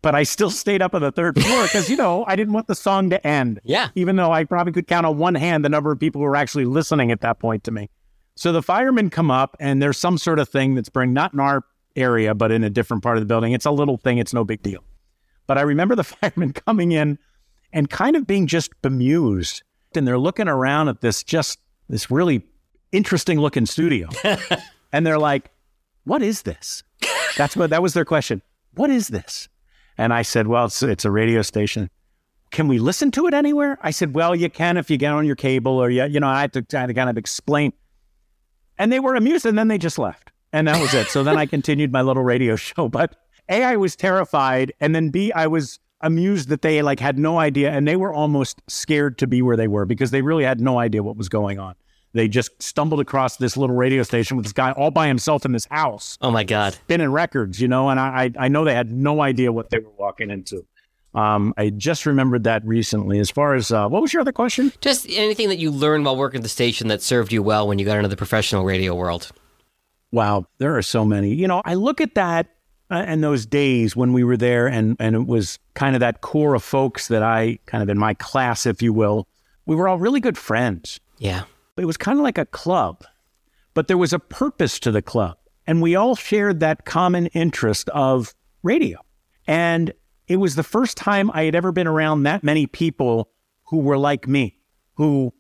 but 0.03 0.15
I 0.15 0.23
still 0.23 0.51
stayed 0.51 0.83
up 0.83 0.95
on 0.95 1.03
the 1.03 1.13
third 1.13 1.43
floor 1.43 1.65
because, 1.65 1.89
you 1.89 1.97
know, 1.97 2.25
I 2.27 2.37
didn't 2.37 2.53
want 2.53 2.69
the 2.69 2.75
song 2.75 3.11
to 3.11 3.27
end. 3.27 3.61
Yeah. 3.65 3.89
Even 3.95 4.17
though 4.17 4.33
I 4.33 4.45
probably 4.45 4.73
could 4.73 4.87
count 4.87 5.07
on 5.07 5.19
one 5.19 5.35
hand 5.35 5.65
the 5.65 5.71
number 5.71 5.91
of 5.91 5.99
people 5.99 6.21
who 6.21 6.27
were 6.27 6.37
actually 6.37 6.67
listening 6.67 7.11
at 7.11 7.21
that 7.23 7.41
point 7.41 7.65
to 7.65 7.71
me. 7.71 7.91
So 8.37 8.53
the 8.53 8.63
firemen 8.63 9.11
come 9.11 9.31
up 9.31 9.57
and 9.61 9.81
there's 9.81 9.97
some 9.97 10.19
sort 10.19 10.39
of 10.39 10.49
thing 10.49 10.75
that's 10.75 10.89
burning, 10.89 11.15
not 11.15 11.33
in 11.33 11.41
our 11.41 11.65
area, 11.97 12.35
but 12.35 12.53
in 12.53 12.65
a 12.65 12.71
different 12.71 13.03
part 13.03 13.17
of 13.17 13.23
the 13.23 13.27
building. 13.27 13.53
It's 13.53 13.67
a 13.67 13.71
little 13.71 13.97
thing, 13.97 14.19
it's 14.19 14.35
no 14.35 14.45
big 14.45 14.63
deal. 14.63 14.85
But 15.47 15.59
I 15.59 15.63
remember 15.63 15.95
the 15.95 16.05
firemen 16.05 16.53
coming 16.53 16.93
in 16.93 17.19
and 17.73 17.91
kind 17.91 18.17
of 18.17 18.27
being 18.27 18.47
just 18.47 18.71
bemused. 18.83 19.63
And 19.95 20.07
they're 20.07 20.19
looking 20.19 20.49
around 20.49 20.89
at 20.89 21.01
this 21.01 21.23
just 21.23 21.61
this 21.89 22.11
really 22.11 22.43
interesting 22.93 23.39
looking 23.39 23.67
studio. 23.67 24.09
and 24.93 25.07
they're 25.07 25.19
like, 25.19 25.51
What 26.05 26.23
is 26.23 26.43
this? 26.43 26.83
That's 27.37 27.57
what 27.57 27.71
that 27.71 27.83
was 27.83 27.95
their 27.95 28.05
question. 28.05 28.43
What 28.75 28.91
is 28.91 29.09
this? 29.09 29.49
And 29.97 30.13
I 30.13 30.23
said, 30.23 30.49
Well, 30.49 30.65
it's 30.67 30.83
it's 30.83 31.05
a 31.05 31.11
radio 31.11 31.43
station. 31.43 31.91
Can 32.51 32.69
we 32.69 32.79
listen 32.79 33.11
to 33.13 33.27
it 33.27 33.35
anywhere? 33.35 33.79
I 33.83 33.91
said, 33.91 34.15
Well, 34.15 34.35
you 34.35 34.51
can 34.51 34.77
if 34.77 34.91
you 34.91 34.97
get 34.97 35.13
on 35.13 35.27
your 35.27 35.37
cable 35.37 35.79
or 35.79 35.91
you, 35.91 36.05
you 36.07 36.21
know, 36.21 36.29
I 36.29 36.41
had 36.41 36.53
to, 36.55 36.65
I 36.77 36.81
had 36.81 36.87
to 36.87 36.95
kind 36.95 37.11
of 37.11 37.19
explain. 37.19 37.73
And 38.79 38.91
they 38.91 38.99
were 38.99 39.15
amused 39.15 39.47
and 39.47 39.57
then 39.57 39.69
they 39.69 39.79
just 39.79 39.99
left. 39.99 40.33
And 40.55 40.69
that 40.69 40.81
was 40.81 40.95
it. 40.95 41.09
So 41.09 41.25
then 41.25 41.37
I 41.37 41.47
continued 41.47 41.91
my 41.93 42.01
little 42.03 42.23
radio 42.23 42.55
show. 42.69 42.89
But 42.89 43.17
A, 43.49 43.65
I 43.65 43.77
was 43.77 43.97
terrified. 43.97 44.73
And 44.81 44.95
then 44.95 45.11
B, 45.11 45.33
I 45.33 45.49
was 45.49 45.81
amused 46.01 46.49
that 46.51 46.63
they 46.63 46.81
like 46.81 47.01
had 47.01 47.19
no 47.19 47.39
idea 47.39 47.71
and 47.73 47.89
they 47.89 47.97
were 47.97 48.13
almost 48.13 48.63
scared 48.69 49.19
to 49.19 49.27
be 49.27 49.43
where 49.43 49.57
they 49.57 49.67
were 49.69 49.85
because 49.85 50.11
they 50.13 50.23
really 50.23 50.45
had 50.45 50.61
no 50.61 50.79
idea 50.79 51.03
what 51.03 51.17
was 51.17 51.29
going 51.29 51.59
on. 51.59 51.75
They 52.13 52.29
just 52.29 52.63
stumbled 52.63 53.01
across 53.01 53.37
this 53.39 53.57
little 53.57 53.75
radio 53.75 54.05
station 54.05 54.37
with 54.37 54.45
this 54.47 54.53
guy 54.53 54.71
all 54.73 54.93
by 54.93 55.09
himself 55.09 55.45
in 55.45 55.51
this 55.53 55.67
house 55.71 56.17
Oh 56.21 56.31
my 56.31 56.45
God. 56.45 56.75
spinning 56.75 57.11
records, 57.11 57.61
you 57.61 57.67
know, 57.67 57.89
and 57.89 57.99
I 57.99 58.31
I 58.39 58.45
I 58.45 58.49
know 58.49 58.65
they 58.65 58.75
had 58.75 58.93
no 58.93 59.21
idea 59.23 59.51
what 59.51 59.71
they 59.71 59.79
were 59.81 59.91
walking 59.99 60.31
into. 60.31 60.65
Um, 61.15 61.53
I 61.57 61.71
just 61.71 62.07
remembered 62.07 62.45
that 62.45 62.65
recently. 62.65 63.19
As 63.19 63.31
far 63.31 63.55
as 63.55 63.73
uh, 63.73 63.89
what 63.89 64.03
was 64.03 64.13
your 64.13 64.21
other 64.21 64.33
question? 64.33 64.73
Just 64.81 65.09
anything 65.11 65.49
that 65.49 65.59
you 65.59 65.71
learned 65.71 66.05
while 66.05 66.17
working 66.17 66.39
at 66.39 66.43
the 66.45 66.49
station 66.49 66.89
that 66.89 67.03
served 67.03 67.33
you 67.33 67.43
well 67.43 67.67
when 67.67 67.79
you 67.79 67.85
got 67.85 67.97
into 67.97 68.09
the 68.09 68.17
professional 68.17 68.65
radio 68.65 68.95
world. 68.95 69.31
Wow, 70.15 70.47
there 70.59 70.77
are 70.77 70.83
so 70.83 71.05
many. 71.05 71.35
You 71.35 71.49
know, 71.49 71.61
I 71.65 71.75
look 71.75 72.01
at 72.01 72.15
that 72.15 72.47
uh, 72.89 73.03
and 73.05 73.25
those 73.25 73.47
days 73.47 73.97
when 73.97 74.13
we 74.13 74.23
were 74.23 74.37
there, 74.37 74.69
and 74.69 74.97
and 75.01 75.17
it 75.17 75.27
was 75.27 75.59
kind 75.75 75.97
of 75.97 76.01
that 76.01 76.21
core 76.21 76.55
of 76.55 76.63
folks 76.63 77.09
that 77.09 77.25
I 77.25 77.59
kind 77.67 77.83
of 77.83 77.89
in 77.89 77.99
my 77.99 78.15
class, 78.15 78.65
if 78.65 78.81
you 78.81 78.93
will. 78.93 79.27
We 79.67 79.75
were 79.75 79.89
all 79.89 79.99
really 79.99 80.21
good 80.21 80.39
friends. 80.39 81.01
Yeah. 81.19 81.43
It 81.77 81.87
was 81.87 81.97
kind 81.97 82.17
of 82.17 82.23
like 82.23 82.39
a 82.39 82.45
club, 82.45 83.05
but 83.75 83.89
there 83.89 83.99
was 83.99 84.13
a 84.13 84.21
purpose 84.21 84.79
to 84.81 84.93
the 84.93 85.03
club, 85.03 85.37
and 85.67 85.83
we 85.83 85.97
all 85.97 86.15
shared 86.15 86.61
that 86.61 86.85
common 86.85 87.27
interest 87.29 87.89
of 87.89 88.37
radio. 88.63 89.01
And 89.49 89.93
it 90.29 90.37
was 90.37 90.55
the 90.55 90.63
first 90.63 90.97
time 90.97 91.29
I 91.35 91.43
had 91.43 91.57
ever 91.57 91.73
been 91.73 91.89
around 91.89 92.23
that 92.23 92.45
many 92.45 92.69
people 92.69 93.31
who 93.65 93.79
were 93.79 93.99
like 93.99 94.29
me, 94.29 94.61
who 94.95 95.35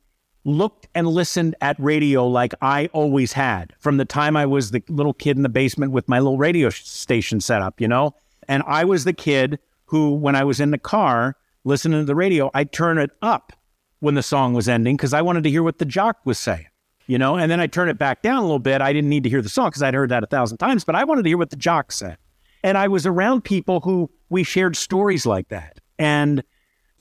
looked 0.45 0.87
and 0.95 1.09
listened 1.09 1.55
at 1.61 1.77
radio 1.79 2.27
like 2.27 2.55
I 2.61 2.87
always 2.93 3.33
had 3.33 3.73
from 3.79 3.97
the 3.97 4.05
time 4.05 4.37
I 4.37 4.47
was 4.47 4.71
the 4.71 4.83
little 4.89 5.15
kid 5.15 5.37
in 5.37 5.43
the 5.43 5.49
basement 5.49 5.93
with 5.93 6.09
my 6.09 6.19
little 6.19 6.39
radio 6.39 6.71
station 6.71 7.41
set 7.41 7.63
up, 7.63 7.81
you 7.81 7.89
know? 7.89 8.15
And 8.49 8.63
I 8.67 8.85
was 8.85 9.05
the 9.05 9.13
kid 9.13 9.59
who, 9.87 10.15
when 10.15 10.37
I 10.37 10.45
was 10.45 10.61
in 10.61 10.71
the 10.71 10.79
car 10.79 11.37
listening 11.65 12.01
to 12.01 12.05
the 12.05 12.15
radio, 12.15 12.51
I'd 12.53 12.73
turn 12.73 12.99
it 12.99 13.11
up 13.23 13.53
when 14.01 14.15
the 14.15 14.23
song 14.23 14.53
was 14.53 14.69
ending 14.69 14.97
because 14.97 15.15
I 15.15 15.23
wanted 15.23 15.45
to 15.45 15.51
hear 15.51 15.63
what 15.63 15.79
the 15.79 15.87
jock 15.87 16.19
was 16.25 16.39
saying, 16.39 16.67
you 17.07 17.17
know. 17.17 17.37
And 17.37 17.51
then 17.51 17.61
I 17.61 17.67
turn 17.67 17.89
it 17.89 17.99
back 17.99 18.21
down 18.21 18.39
a 18.39 18.43
little 18.43 18.59
bit. 18.59 18.83
I 18.83 18.93
didn't 18.93 19.09
need 19.09 19.23
to 19.23 19.31
hear 19.31 19.41
the 19.41 19.49
song 19.49 19.71
because 19.71 19.83
I'd 19.83 19.95
heard 19.95 20.11
that 20.11 20.23
a 20.23 20.27
thousand 20.27 20.59
times, 20.59 20.85
but 20.85 20.95
I 20.95 21.05
wanted 21.05 21.23
to 21.23 21.31
hear 21.31 21.39
what 21.39 21.51
the 21.51 21.57
jock 21.57 21.91
said. 21.91 22.19
And 22.63 22.77
I 22.77 22.89
was 22.89 23.07
around 23.07 23.45
people 23.45 23.81
who 23.81 24.11
we 24.29 24.43
shared 24.43 24.77
stories 24.77 25.27
like 25.27 25.49
that, 25.49 25.81
and 25.99 26.43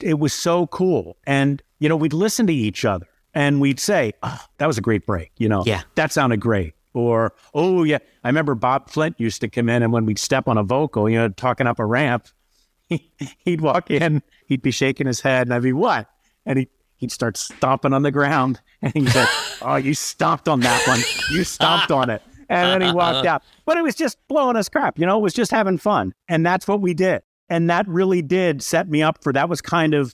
it 0.01 0.19
was 0.19 0.33
so 0.33 0.67
cool. 0.67 1.17
And 1.25 1.61
you 1.79 1.89
know, 1.89 1.95
we'd 1.95 2.13
listen 2.13 2.47
to 2.47 2.53
each 2.53 2.85
other 2.85 3.07
and 3.33 3.59
we'd 3.61 3.79
say, 3.79 4.13
oh, 4.23 4.39
"That 4.57 4.67
was 4.67 4.77
a 4.77 4.81
great 4.81 5.05
break," 5.05 5.31
you 5.37 5.49
know. 5.49 5.63
Yeah. 5.65 5.81
that 5.95 6.11
sounded 6.11 6.39
great. 6.39 6.73
Or, 6.93 7.33
oh 7.55 7.83
yeah, 7.83 7.97
I 8.23 8.29
remember 8.29 8.53
Bob 8.53 8.89
Flint 8.89 9.19
used 9.19 9.41
to 9.41 9.49
come 9.49 9.67
in, 9.69 9.81
and 9.81 9.91
when 9.91 10.05
we'd 10.05 10.19
step 10.19 10.47
on 10.47 10.57
a 10.57 10.63
vocal, 10.63 11.09
you 11.09 11.17
know, 11.17 11.29
talking 11.29 11.65
up 11.65 11.79
a 11.79 11.85
ramp, 11.85 12.27
he'd 12.87 13.61
walk 13.61 13.89
in, 13.89 14.21
he'd 14.45 14.61
be 14.61 14.71
shaking 14.71 15.07
his 15.07 15.21
head, 15.21 15.47
and 15.47 15.53
I'd 15.53 15.63
be 15.63 15.73
what? 15.73 16.09
And 16.45 16.59
he 16.59 16.69
he'd 16.97 17.11
start 17.11 17.35
stomping 17.37 17.93
on 17.93 18.03
the 18.03 18.11
ground, 18.11 18.61
and 18.81 18.93
he 18.93 19.05
said, 19.07 19.27
"Oh, 19.61 19.75
you 19.75 19.93
stomped 19.93 20.47
on 20.47 20.59
that 20.61 20.87
one. 20.87 20.99
You 21.31 21.43
stomped 21.43 21.91
on 21.91 22.09
it." 22.09 22.21
And 22.49 22.81
then 22.81 22.87
he 22.87 22.93
walked 22.93 23.25
out. 23.25 23.41
But 23.65 23.77
it 23.77 23.81
was 23.81 23.95
just 23.95 24.17
blowing 24.27 24.55
us 24.57 24.69
crap, 24.69 24.99
you 24.99 25.05
know. 25.05 25.17
It 25.17 25.21
was 25.21 25.33
just 25.33 25.49
having 25.49 25.77
fun, 25.77 26.13
and 26.27 26.45
that's 26.45 26.67
what 26.67 26.81
we 26.81 26.93
did. 26.93 27.23
And 27.49 27.69
that 27.69 27.87
really 27.87 28.21
did 28.21 28.61
set 28.61 28.87
me 28.87 29.01
up 29.01 29.23
for 29.23 29.33
that. 29.33 29.49
Was 29.49 29.61
kind 29.61 29.93
of 29.95 30.13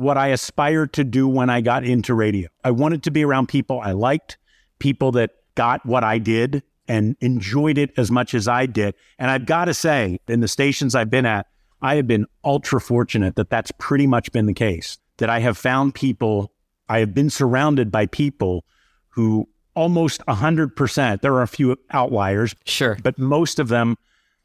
what 0.00 0.16
I 0.16 0.28
aspired 0.28 0.94
to 0.94 1.04
do 1.04 1.28
when 1.28 1.50
I 1.50 1.60
got 1.60 1.84
into 1.84 2.14
radio. 2.14 2.48
I 2.64 2.70
wanted 2.70 3.02
to 3.02 3.10
be 3.10 3.24
around 3.24 3.48
people 3.48 3.80
I 3.80 3.92
liked, 3.92 4.38
people 4.78 5.12
that 5.12 5.32
got 5.54 5.84
what 5.84 6.02
I 6.02 6.18
did 6.18 6.62
and 6.88 7.16
enjoyed 7.20 7.76
it 7.76 7.92
as 7.98 8.10
much 8.10 8.32
as 8.32 8.48
I 8.48 8.64
did. 8.66 8.94
And 9.18 9.30
I've 9.30 9.44
got 9.44 9.66
to 9.66 9.74
say, 9.74 10.18
in 10.26 10.40
the 10.40 10.48
stations 10.48 10.94
I've 10.94 11.10
been 11.10 11.26
at, 11.26 11.46
I 11.82 11.96
have 11.96 12.06
been 12.06 12.26
ultra 12.44 12.80
fortunate 12.80 13.36
that 13.36 13.50
that's 13.50 13.70
pretty 13.78 14.06
much 14.06 14.32
been 14.32 14.46
the 14.46 14.54
case. 14.54 14.98
That 15.18 15.28
I 15.28 15.40
have 15.40 15.58
found 15.58 15.94
people, 15.94 16.50
I 16.88 17.00
have 17.00 17.12
been 17.12 17.28
surrounded 17.28 17.92
by 17.92 18.06
people 18.06 18.64
who 19.10 19.48
almost 19.74 20.24
100%, 20.26 21.20
there 21.20 21.34
are 21.34 21.42
a 21.42 21.46
few 21.48 21.76
outliers, 21.90 22.54
Sure. 22.64 22.96
but 23.02 23.18
most 23.18 23.58
of 23.58 23.68
them 23.68 23.96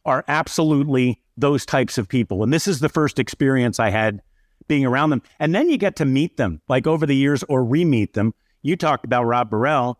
are 0.05 0.25
absolutely 0.27 1.21
those 1.37 1.65
types 1.65 1.97
of 1.97 2.09
people. 2.09 2.43
And 2.43 2.53
this 2.53 2.67
is 2.67 2.81
the 2.81 2.89
first 2.89 3.19
experience 3.19 3.79
I 3.79 3.89
had 3.89 4.21
being 4.67 4.85
around 4.85 5.09
them. 5.11 5.21
And 5.39 5.53
then 5.53 5.69
you 5.69 5.77
get 5.77 5.95
to 5.97 6.05
meet 6.05 6.37
them 6.37 6.61
like 6.67 6.87
over 6.87 7.05
the 7.05 7.15
years 7.15 7.43
or 7.43 7.63
re 7.63 7.85
meet 7.85 8.13
them. 8.13 8.33
You 8.61 8.75
talked 8.75 9.05
about 9.05 9.25
Rob 9.25 9.49
Burrell. 9.49 9.99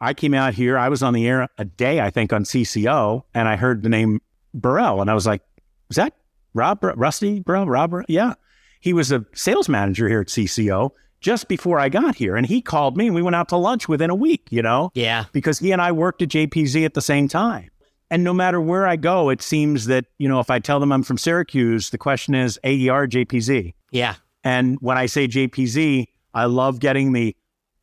I 0.00 0.14
came 0.14 0.34
out 0.34 0.54
here, 0.54 0.76
I 0.76 0.88
was 0.88 1.02
on 1.02 1.14
the 1.14 1.28
air 1.28 1.48
a 1.58 1.64
day, 1.64 2.00
I 2.00 2.10
think, 2.10 2.32
on 2.32 2.42
CCO, 2.42 3.22
and 3.34 3.46
I 3.46 3.54
heard 3.54 3.84
the 3.84 3.88
name 3.88 4.20
Burrell. 4.52 5.00
And 5.00 5.08
I 5.08 5.14
was 5.14 5.26
like, 5.26 5.42
is 5.90 5.96
that 5.96 6.14
Rob, 6.54 6.80
Bur- 6.80 6.94
Rusty 6.96 7.38
Burrell? 7.38 7.66
Rob? 7.66 7.90
Burrell? 7.92 8.06
Yeah. 8.08 8.34
He 8.80 8.92
was 8.92 9.12
a 9.12 9.24
sales 9.32 9.68
manager 9.68 10.08
here 10.08 10.20
at 10.22 10.26
CCO 10.26 10.90
just 11.20 11.46
before 11.46 11.78
I 11.78 11.88
got 11.88 12.16
here. 12.16 12.34
And 12.34 12.44
he 12.44 12.60
called 12.60 12.96
me 12.96 13.06
and 13.06 13.14
we 13.14 13.22
went 13.22 13.36
out 13.36 13.48
to 13.50 13.56
lunch 13.56 13.88
within 13.88 14.10
a 14.10 14.14
week, 14.16 14.48
you 14.50 14.60
know? 14.60 14.90
Yeah. 14.94 15.26
because 15.32 15.60
he 15.60 15.70
and 15.70 15.80
I 15.80 15.92
worked 15.92 16.20
at 16.20 16.30
JPZ 16.30 16.84
at 16.84 16.94
the 16.94 17.00
same 17.00 17.28
time. 17.28 17.70
And 18.10 18.24
no 18.24 18.34
matter 18.34 18.60
where 18.60 18.86
I 18.86 18.96
go, 18.96 19.30
it 19.30 19.40
seems 19.40 19.86
that, 19.86 20.04
you 20.18 20.28
know, 20.28 20.40
if 20.40 20.50
I 20.50 20.58
tell 20.58 20.80
them 20.80 20.92
I'm 20.92 21.04
from 21.04 21.16
Syracuse, 21.16 21.90
the 21.90 21.98
question 21.98 22.34
is 22.34 22.58
AER, 22.64 23.06
JPZ. 23.06 23.72
Yeah. 23.92 24.16
And 24.42 24.76
when 24.80 24.98
I 24.98 25.06
say 25.06 25.28
JPZ, 25.28 26.06
I 26.34 26.46
love 26.46 26.80
getting 26.80 27.12
the, 27.12 27.36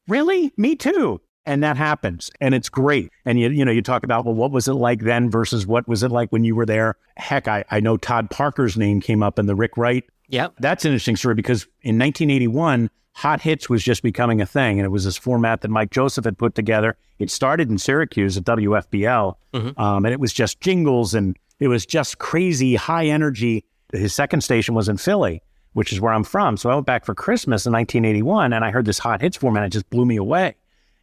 really? 0.07 0.51
Me 0.57 0.75
too. 0.75 1.21
And 1.45 1.63
that 1.63 1.77
happens. 1.77 2.29
And 2.41 2.53
it's 2.53 2.69
great. 2.69 3.09
And 3.25 3.39
you, 3.39 3.49
you 3.49 3.63
know, 3.65 3.71
you 3.71 3.81
talk 3.81 4.03
about, 4.03 4.25
well, 4.25 4.35
what 4.35 4.51
was 4.51 4.67
it 4.67 4.73
like 4.73 5.01
then 5.01 5.31
versus 5.31 5.65
what 5.65 5.87
was 5.87 6.03
it 6.03 6.11
like 6.11 6.29
when 6.31 6.43
you 6.43 6.53
were 6.55 6.65
there? 6.65 6.95
Heck, 7.17 7.47
I, 7.47 7.63
I 7.71 7.79
know 7.79 7.95
Todd 7.97 8.29
Parker's 8.29 8.75
name 8.77 8.99
came 9.01 9.23
up 9.23 9.39
in 9.39 9.45
the 9.45 9.55
Rick 9.55 9.77
Wright 9.77 10.03
Yeah. 10.27 10.49
that's 10.59 10.83
an 10.85 10.91
interesting 10.91 11.15
story 11.15 11.35
because 11.35 11.63
in 11.81 11.97
1981, 11.97 12.89
Hot 13.13 13.41
Hits 13.41 13.69
was 13.69 13.83
just 13.83 14.01
becoming 14.03 14.39
a 14.39 14.45
thing, 14.45 14.79
and 14.79 14.85
it 14.85 14.89
was 14.89 15.03
this 15.03 15.17
format 15.17 15.61
that 15.61 15.69
Mike 15.69 15.89
Joseph 15.91 16.23
had 16.23 16.37
put 16.37 16.55
together. 16.55 16.95
It 17.17 17.29
started 17.31 17.69
in 17.69 17.77
Syracuse 17.77 18.37
at 18.37 18.43
WFBL, 18.45 19.35
um, 19.77 20.05
and 20.05 20.13
it 20.13 20.19
was 20.19 20.31
just 20.31 20.61
jingles 20.61 21.13
and 21.13 21.35
it 21.59 21.67
was 21.67 21.85
just 21.85 22.19
crazy 22.19 22.75
high 22.75 23.07
energy. 23.07 23.65
His 23.91 24.13
second 24.13 24.41
station 24.41 24.73
was 24.75 24.87
in 24.87 24.97
Philly, 24.97 25.41
which 25.79 25.93
is 25.93 26.01
where 26.01 26.11
I'm 26.11 26.25
from. 26.25 26.57
So 26.57 26.69
I 26.69 26.75
went 26.75 26.85
back 26.85 27.05
for 27.05 27.15
Christmas 27.15 27.65
in 27.65 27.71
1981, 27.71 28.51
and 28.51 28.65
I 28.65 28.69
heard 28.69 28.83
this 28.83 28.99
Hot 28.99 29.21
Hits 29.21 29.37
format. 29.37 29.63
It 29.63 29.69
just 29.69 29.89
blew 29.89 30.05
me 30.05 30.17
away. 30.17 30.55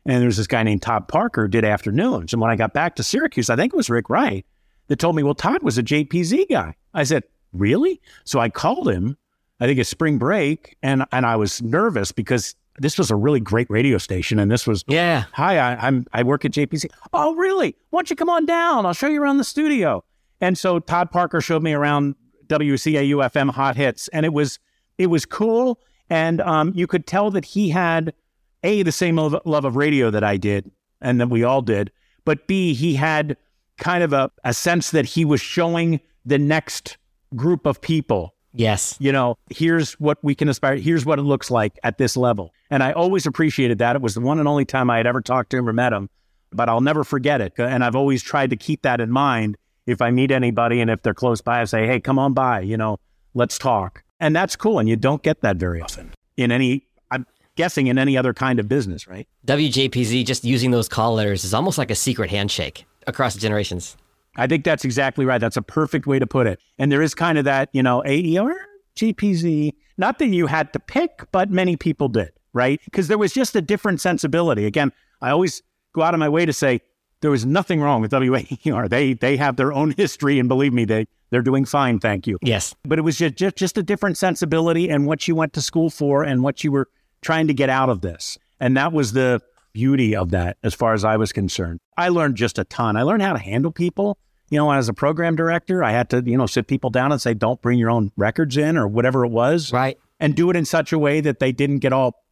And 0.04 0.18
there 0.20 0.26
was 0.26 0.36
this 0.36 0.46
guy 0.46 0.62
named 0.62 0.82
Todd 0.82 1.08
Parker 1.08 1.48
did 1.48 1.64
afternoons. 1.64 2.34
And 2.34 2.42
when 2.42 2.50
I 2.50 2.56
got 2.56 2.74
back 2.74 2.94
to 2.96 3.02
Syracuse, 3.02 3.48
I 3.48 3.56
think 3.56 3.72
it 3.72 3.76
was 3.76 3.88
Rick 3.88 4.10
Wright 4.10 4.44
that 4.88 4.98
told 4.98 5.16
me, 5.16 5.22
well, 5.22 5.34
Todd 5.34 5.62
was 5.62 5.78
a 5.78 5.82
JPZ 5.82 6.50
guy. 6.50 6.74
I 6.92 7.04
said, 7.04 7.24
really? 7.54 8.02
So 8.24 8.38
I 8.38 8.50
called 8.50 8.86
him, 8.86 9.16
I 9.60 9.66
think 9.66 9.78
it's 9.78 9.88
spring 9.88 10.18
break, 10.18 10.76
and, 10.82 11.06
and 11.10 11.24
I 11.24 11.36
was 11.36 11.62
nervous 11.62 12.12
because 12.12 12.54
this 12.78 12.98
was 12.98 13.10
a 13.10 13.16
really 13.16 13.40
great 13.40 13.70
radio 13.70 13.96
station. 13.96 14.38
And 14.38 14.50
this 14.50 14.66
was, 14.66 14.84
Yeah. 14.88 15.24
hi, 15.32 15.56
I, 15.58 15.86
I'm, 15.86 16.06
I 16.12 16.22
work 16.22 16.44
at 16.44 16.50
JPZ. 16.52 16.90
Oh, 17.14 17.34
really? 17.34 17.74
Why 17.88 18.00
don't 18.00 18.10
you 18.10 18.16
come 18.16 18.28
on 18.28 18.44
down? 18.44 18.84
I'll 18.84 18.92
show 18.92 19.06
you 19.08 19.22
around 19.22 19.38
the 19.38 19.44
studio. 19.44 20.04
And 20.42 20.58
so 20.58 20.78
Todd 20.80 21.10
Parker 21.10 21.40
showed 21.40 21.62
me 21.62 21.72
around 21.72 22.14
WCAU 22.48 23.16
FM 23.32 23.50
Hot 23.50 23.74
Hits, 23.76 24.06
and 24.08 24.24
it 24.24 24.32
was, 24.32 24.58
it 24.98 25.08
was 25.08 25.24
cool. 25.24 25.80
And 26.08 26.40
um, 26.40 26.72
you 26.74 26.86
could 26.86 27.06
tell 27.06 27.30
that 27.32 27.44
he 27.44 27.68
had 27.70 28.14
a 28.62 28.82
the 28.82 28.92
same 28.92 29.16
love, 29.16 29.36
love 29.44 29.64
of 29.64 29.76
radio 29.76 30.10
that 30.10 30.24
I 30.24 30.36
did 30.36 30.70
and 31.00 31.20
that 31.20 31.28
we 31.28 31.44
all 31.44 31.62
did, 31.62 31.90
but 32.24 32.46
b 32.46 32.74
he 32.74 32.94
had 32.94 33.36
kind 33.78 34.02
of 34.02 34.12
a, 34.12 34.30
a 34.44 34.54
sense 34.54 34.90
that 34.92 35.04
he 35.04 35.24
was 35.24 35.40
showing 35.40 36.00
the 36.24 36.38
next 36.38 36.96
group 37.34 37.66
of 37.66 37.80
people 37.80 38.34
Yes. 38.56 38.96
you 38.98 39.12
know, 39.12 39.36
here's 39.50 39.92
what 40.00 40.18
we 40.22 40.34
can 40.34 40.48
aspire. 40.48 40.76
Here's 40.76 41.04
what 41.04 41.18
it 41.18 41.22
looks 41.22 41.50
like 41.50 41.78
at 41.84 41.98
this 41.98 42.16
level. 42.16 42.52
And 42.70 42.82
I 42.82 42.92
always 42.92 43.26
appreciated 43.26 43.78
that. 43.78 43.96
It 43.96 44.02
was 44.02 44.14
the 44.14 44.20
one 44.20 44.38
and 44.38 44.48
only 44.48 44.64
time 44.64 44.88
I 44.88 44.96
had 44.96 45.06
ever 45.06 45.20
talked 45.20 45.50
to 45.50 45.58
him 45.58 45.68
or 45.68 45.74
met 45.74 45.92
him, 45.92 46.08
but 46.52 46.68
I'll 46.68 46.80
never 46.80 47.04
forget 47.04 47.42
it. 47.42 47.52
And 47.58 47.84
I've 47.84 47.94
always 47.94 48.22
tried 48.22 48.50
to 48.50 48.56
keep 48.56 48.82
that 48.82 49.00
in 49.00 49.10
mind. 49.10 49.58
If 49.86 50.00
I 50.00 50.10
meet 50.10 50.30
anybody 50.30 50.80
and 50.80 50.90
if 50.90 51.02
they're 51.02 51.14
close 51.14 51.42
by, 51.42 51.60
I 51.60 51.64
say, 51.64 51.86
hey, 51.86 52.00
come 52.00 52.18
on 52.18 52.32
by, 52.32 52.60
you 52.60 52.76
know, 52.76 52.98
let's 53.34 53.58
talk. 53.58 54.02
And 54.20 54.34
that's 54.34 54.56
cool. 54.56 54.78
And 54.78 54.88
you 54.88 54.96
don't 54.96 55.22
get 55.22 55.42
that 55.42 55.56
very 55.56 55.80
often 55.80 56.12
in 56.36 56.50
any, 56.50 56.86
I'm 57.10 57.26
guessing, 57.54 57.86
in 57.86 57.98
any 57.98 58.16
other 58.16 58.32
kind 58.32 58.58
of 58.58 58.68
business, 58.68 59.06
right? 59.06 59.28
WJPZ 59.46 60.24
just 60.24 60.44
using 60.44 60.70
those 60.70 60.88
call 60.88 61.14
letters 61.14 61.44
is 61.44 61.52
almost 61.52 61.78
like 61.78 61.90
a 61.90 61.94
secret 61.94 62.30
handshake 62.30 62.86
across 63.06 63.36
generations. 63.36 63.96
I 64.36 64.46
think 64.46 64.64
that's 64.64 64.84
exactly 64.84 65.24
right. 65.24 65.40
That's 65.40 65.56
a 65.56 65.62
perfect 65.62 66.06
way 66.06 66.18
to 66.18 66.26
put 66.26 66.46
it. 66.46 66.60
And 66.78 66.92
there 66.92 67.02
is 67.02 67.14
kind 67.14 67.38
of 67.38 67.44
that, 67.44 67.70
you 67.72 67.82
know, 67.82 68.02
AER, 68.04 68.54
JPZ, 68.96 69.72
not 69.96 70.18
that 70.18 70.26
you 70.26 70.46
had 70.46 70.72
to 70.74 70.80
pick, 70.80 71.22
but 71.32 71.50
many 71.50 71.76
people 71.76 72.08
did, 72.08 72.32
right? 72.52 72.80
Because 72.84 73.08
there 73.08 73.18
was 73.18 73.32
just 73.32 73.56
a 73.56 73.62
different 73.62 74.00
sensibility. 74.00 74.66
Again, 74.66 74.92
I 75.22 75.30
always 75.30 75.62
go 75.94 76.02
out 76.02 76.14
of 76.14 76.20
my 76.20 76.28
way 76.28 76.44
to 76.44 76.52
say 76.52 76.80
there 77.22 77.30
was 77.30 77.46
nothing 77.46 77.80
wrong 77.80 78.02
with 78.02 78.12
WAER. 78.12 78.88
They 78.88 79.14
they 79.14 79.36
have 79.38 79.56
their 79.56 79.72
own 79.72 79.92
history, 79.92 80.38
and 80.38 80.48
believe 80.48 80.72
me, 80.72 80.84
they 80.84 81.06
they're 81.30 81.42
doing 81.42 81.64
fine. 81.64 81.98
Thank 81.98 82.26
you. 82.26 82.38
Yes. 82.42 82.74
But 82.84 82.98
it 82.98 83.02
was 83.02 83.18
just, 83.18 83.34
just 83.34 83.56
just 83.56 83.78
a 83.78 83.82
different 83.82 84.16
sensibility 84.16 84.88
and 84.88 85.06
what 85.06 85.26
you 85.26 85.34
went 85.34 85.52
to 85.54 85.62
school 85.62 85.90
for 85.90 86.22
and 86.22 86.42
what 86.42 86.64
you 86.64 86.72
were 86.72 86.88
trying 87.22 87.46
to 87.48 87.54
get 87.54 87.68
out 87.68 87.88
of 87.88 88.00
this. 88.00 88.38
And 88.60 88.76
that 88.76 88.92
was 88.92 89.12
the 89.12 89.40
beauty 89.72 90.16
of 90.16 90.30
that 90.30 90.56
as 90.62 90.74
far 90.74 90.94
as 90.94 91.04
I 91.04 91.16
was 91.16 91.32
concerned. 91.32 91.80
I 91.96 92.08
learned 92.08 92.36
just 92.36 92.58
a 92.58 92.64
ton. 92.64 92.96
I 92.96 93.02
learned 93.02 93.22
how 93.22 93.32
to 93.32 93.38
handle 93.38 93.72
people. 93.72 94.18
You 94.48 94.58
know, 94.58 94.70
as 94.70 94.88
a 94.88 94.94
program 94.94 95.34
director, 95.34 95.82
I 95.82 95.90
had 95.90 96.08
to, 96.10 96.22
you 96.24 96.38
know, 96.38 96.46
sit 96.46 96.68
people 96.68 96.88
down 96.88 97.10
and 97.10 97.20
say, 97.20 97.34
don't 97.34 97.60
bring 97.60 97.78
your 97.78 97.90
own 97.90 98.12
records 98.16 98.56
in 98.56 98.76
or 98.76 98.86
whatever 98.86 99.24
it 99.24 99.30
was. 99.30 99.72
Right. 99.72 99.98
And 100.20 100.36
do 100.36 100.48
it 100.50 100.56
in 100.56 100.64
such 100.64 100.92
a 100.92 100.98
way 100.98 101.20
that 101.20 101.40
they 101.40 101.50
didn't 101.50 101.80
get 101.80 101.92
all, 101.92 102.24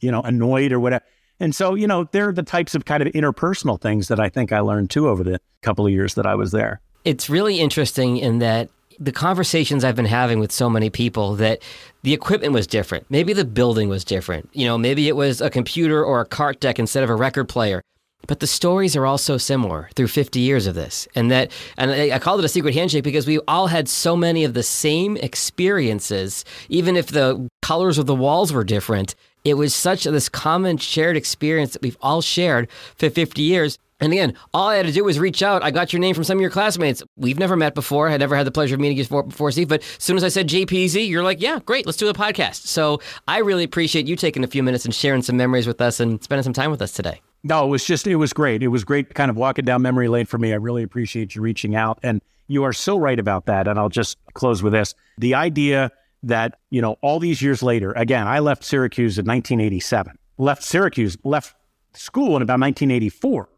you 0.00 0.10
know, 0.10 0.22
annoyed 0.22 0.72
or 0.72 0.80
whatever. 0.80 1.04
And 1.38 1.54
so, 1.54 1.74
you 1.74 1.86
know, 1.86 2.04
they're 2.10 2.32
the 2.32 2.42
types 2.42 2.74
of 2.74 2.84
kind 2.84 3.02
of 3.02 3.12
interpersonal 3.12 3.80
things 3.80 4.08
that 4.08 4.18
I 4.18 4.28
think 4.28 4.50
I 4.50 4.60
learned 4.60 4.90
too 4.90 5.08
over 5.08 5.22
the 5.22 5.40
couple 5.62 5.86
of 5.86 5.92
years 5.92 6.14
that 6.14 6.26
I 6.26 6.34
was 6.34 6.50
there. 6.50 6.80
It's 7.08 7.30
really 7.30 7.58
interesting 7.58 8.18
in 8.18 8.38
that 8.40 8.68
the 9.00 9.12
conversations 9.12 9.82
I've 9.82 9.96
been 9.96 10.04
having 10.04 10.40
with 10.40 10.52
so 10.52 10.68
many 10.68 10.90
people 10.90 11.36
that 11.36 11.62
the 12.02 12.12
equipment 12.12 12.52
was 12.52 12.66
different. 12.66 13.06
Maybe 13.08 13.32
the 13.32 13.46
building 13.46 13.88
was 13.88 14.04
different. 14.04 14.50
You 14.52 14.66
know, 14.66 14.76
maybe 14.76 15.08
it 15.08 15.16
was 15.16 15.40
a 15.40 15.48
computer 15.48 16.04
or 16.04 16.20
a 16.20 16.26
cart 16.26 16.60
deck 16.60 16.78
instead 16.78 17.02
of 17.02 17.08
a 17.08 17.14
record 17.14 17.48
player. 17.48 17.80
But 18.26 18.40
the 18.40 18.46
stories 18.46 18.94
are 18.94 19.06
all 19.06 19.16
so 19.16 19.38
similar 19.38 19.88
through 19.96 20.08
50 20.08 20.38
years 20.38 20.66
of 20.66 20.74
this. 20.74 21.08
And 21.14 21.30
that, 21.30 21.50
and 21.78 21.90
I 21.90 22.18
called 22.18 22.40
it 22.40 22.44
a 22.44 22.48
secret 22.48 22.74
handshake 22.74 23.04
because 23.04 23.26
we 23.26 23.38
all 23.48 23.68
had 23.68 23.88
so 23.88 24.14
many 24.14 24.44
of 24.44 24.52
the 24.52 24.62
same 24.62 25.16
experiences, 25.16 26.44
even 26.68 26.94
if 26.94 27.06
the 27.06 27.48
colors 27.62 27.96
of 27.96 28.04
the 28.04 28.14
walls 28.14 28.52
were 28.52 28.64
different. 28.64 29.14
It 29.46 29.54
was 29.54 29.74
such 29.74 30.04
a, 30.04 30.10
this 30.10 30.28
common 30.28 30.76
shared 30.76 31.16
experience 31.16 31.72
that 31.72 31.80
we've 31.80 31.96
all 32.02 32.20
shared 32.20 32.68
for 32.96 33.08
50 33.08 33.40
years. 33.40 33.78
And 34.00 34.12
again, 34.12 34.34
all 34.54 34.68
I 34.68 34.76
had 34.76 34.86
to 34.86 34.92
do 34.92 35.02
was 35.02 35.18
reach 35.18 35.42
out. 35.42 35.64
I 35.64 35.72
got 35.72 35.92
your 35.92 35.98
name 35.98 36.14
from 36.14 36.22
some 36.22 36.38
of 36.38 36.40
your 36.40 36.50
classmates. 36.50 37.02
We've 37.16 37.38
never 37.38 37.56
met 37.56 37.74
before. 37.74 38.08
I 38.08 38.12
had 38.12 38.20
never 38.20 38.36
had 38.36 38.46
the 38.46 38.52
pleasure 38.52 38.76
of 38.76 38.80
meeting 38.80 38.96
you 38.96 39.04
before, 39.04 39.50
Steve. 39.50 39.68
But 39.68 39.80
as 39.82 39.96
soon 39.98 40.16
as 40.16 40.22
I 40.22 40.28
said 40.28 40.48
JPZ, 40.48 41.08
you're 41.08 41.24
like, 41.24 41.40
yeah, 41.40 41.58
great, 41.64 41.84
let's 41.84 41.98
do 41.98 42.08
a 42.08 42.14
podcast. 42.14 42.66
So 42.66 43.00
I 43.26 43.38
really 43.38 43.64
appreciate 43.64 44.06
you 44.06 44.14
taking 44.14 44.44
a 44.44 44.46
few 44.46 44.62
minutes 44.62 44.84
and 44.84 44.94
sharing 44.94 45.22
some 45.22 45.36
memories 45.36 45.66
with 45.66 45.80
us 45.80 45.98
and 45.98 46.22
spending 46.22 46.44
some 46.44 46.52
time 46.52 46.70
with 46.70 46.80
us 46.80 46.92
today. 46.92 47.20
No, 47.42 47.64
it 47.64 47.68
was 47.68 47.84
just, 47.84 48.06
it 48.06 48.16
was 48.16 48.32
great. 48.32 48.62
It 48.62 48.68
was 48.68 48.84
great 48.84 49.14
kind 49.14 49.30
of 49.30 49.36
walking 49.36 49.64
down 49.64 49.82
memory 49.82 50.08
lane 50.08 50.26
for 50.26 50.38
me. 50.38 50.52
I 50.52 50.56
really 50.56 50.84
appreciate 50.84 51.34
you 51.34 51.42
reaching 51.42 51.74
out. 51.74 51.98
And 52.04 52.22
you 52.46 52.62
are 52.62 52.72
so 52.72 52.96
right 52.96 53.18
about 53.18 53.46
that. 53.46 53.66
And 53.66 53.78
I'll 53.80 53.88
just 53.88 54.16
close 54.34 54.62
with 54.62 54.72
this 54.72 54.94
the 55.18 55.34
idea 55.34 55.90
that, 56.22 56.58
you 56.70 56.82
know, 56.82 56.96
all 57.02 57.18
these 57.18 57.42
years 57.42 57.62
later, 57.62 57.92
again, 57.92 58.28
I 58.28 58.38
left 58.38 58.64
Syracuse 58.64 59.18
in 59.18 59.26
1987, 59.26 60.18
left 60.36 60.62
Syracuse, 60.62 61.16
left 61.24 61.54
school 61.94 62.36
in 62.36 62.42
about 62.42 62.60
1984. 62.60 63.48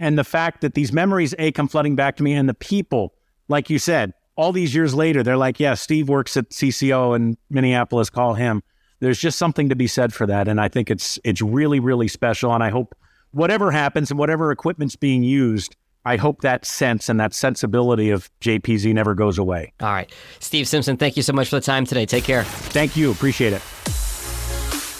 And 0.00 0.18
the 0.18 0.24
fact 0.24 0.62
that 0.62 0.74
these 0.74 0.92
memories, 0.92 1.34
A, 1.38 1.52
come 1.52 1.68
flooding 1.68 1.94
back 1.94 2.16
to 2.16 2.22
me, 2.22 2.32
and 2.32 2.48
the 2.48 2.54
people, 2.54 3.14
like 3.48 3.70
you 3.70 3.78
said, 3.78 4.14
all 4.34 4.50
these 4.50 4.74
years 4.74 4.94
later, 4.94 5.22
they're 5.22 5.36
like, 5.36 5.60
yeah, 5.60 5.74
Steve 5.74 6.08
works 6.08 6.36
at 6.36 6.48
CCO 6.48 7.14
in 7.14 7.36
Minneapolis, 7.50 8.08
call 8.08 8.32
him. 8.34 8.62
There's 9.00 9.18
just 9.18 9.38
something 9.38 9.68
to 9.68 9.76
be 9.76 9.86
said 9.86 10.14
for 10.14 10.26
that. 10.26 10.48
And 10.48 10.60
I 10.60 10.68
think 10.68 10.90
it's 10.90 11.18
it's 11.22 11.42
really, 11.42 11.80
really 11.80 12.08
special. 12.08 12.52
And 12.54 12.64
I 12.64 12.70
hope 12.70 12.94
whatever 13.32 13.70
happens 13.70 14.10
and 14.10 14.18
whatever 14.18 14.50
equipment's 14.50 14.96
being 14.96 15.22
used, 15.22 15.76
I 16.06 16.16
hope 16.16 16.40
that 16.40 16.64
sense 16.64 17.10
and 17.10 17.20
that 17.20 17.34
sensibility 17.34 18.10
of 18.10 18.30
JPZ 18.40 18.94
never 18.94 19.14
goes 19.14 19.38
away. 19.38 19.72
All 19.80 19.92
right. 19.92 20.10
Steve 20.38 20.66
Simpson, 20.66 20.96
thank 20.96 21.16
you 21.16 21.22
so 21.22 21.34
much 21.34 21.50
for 21.50 21.56
the 21.56 21.62
time 21.62 21.84
today. 21.84 22.06
Take 22.06 22.24
care. 22.24 22.44
Thank 22.44 22.96
you. 22.96 23.10
Appreciate 23.10 23.52
it. 23.52 23.62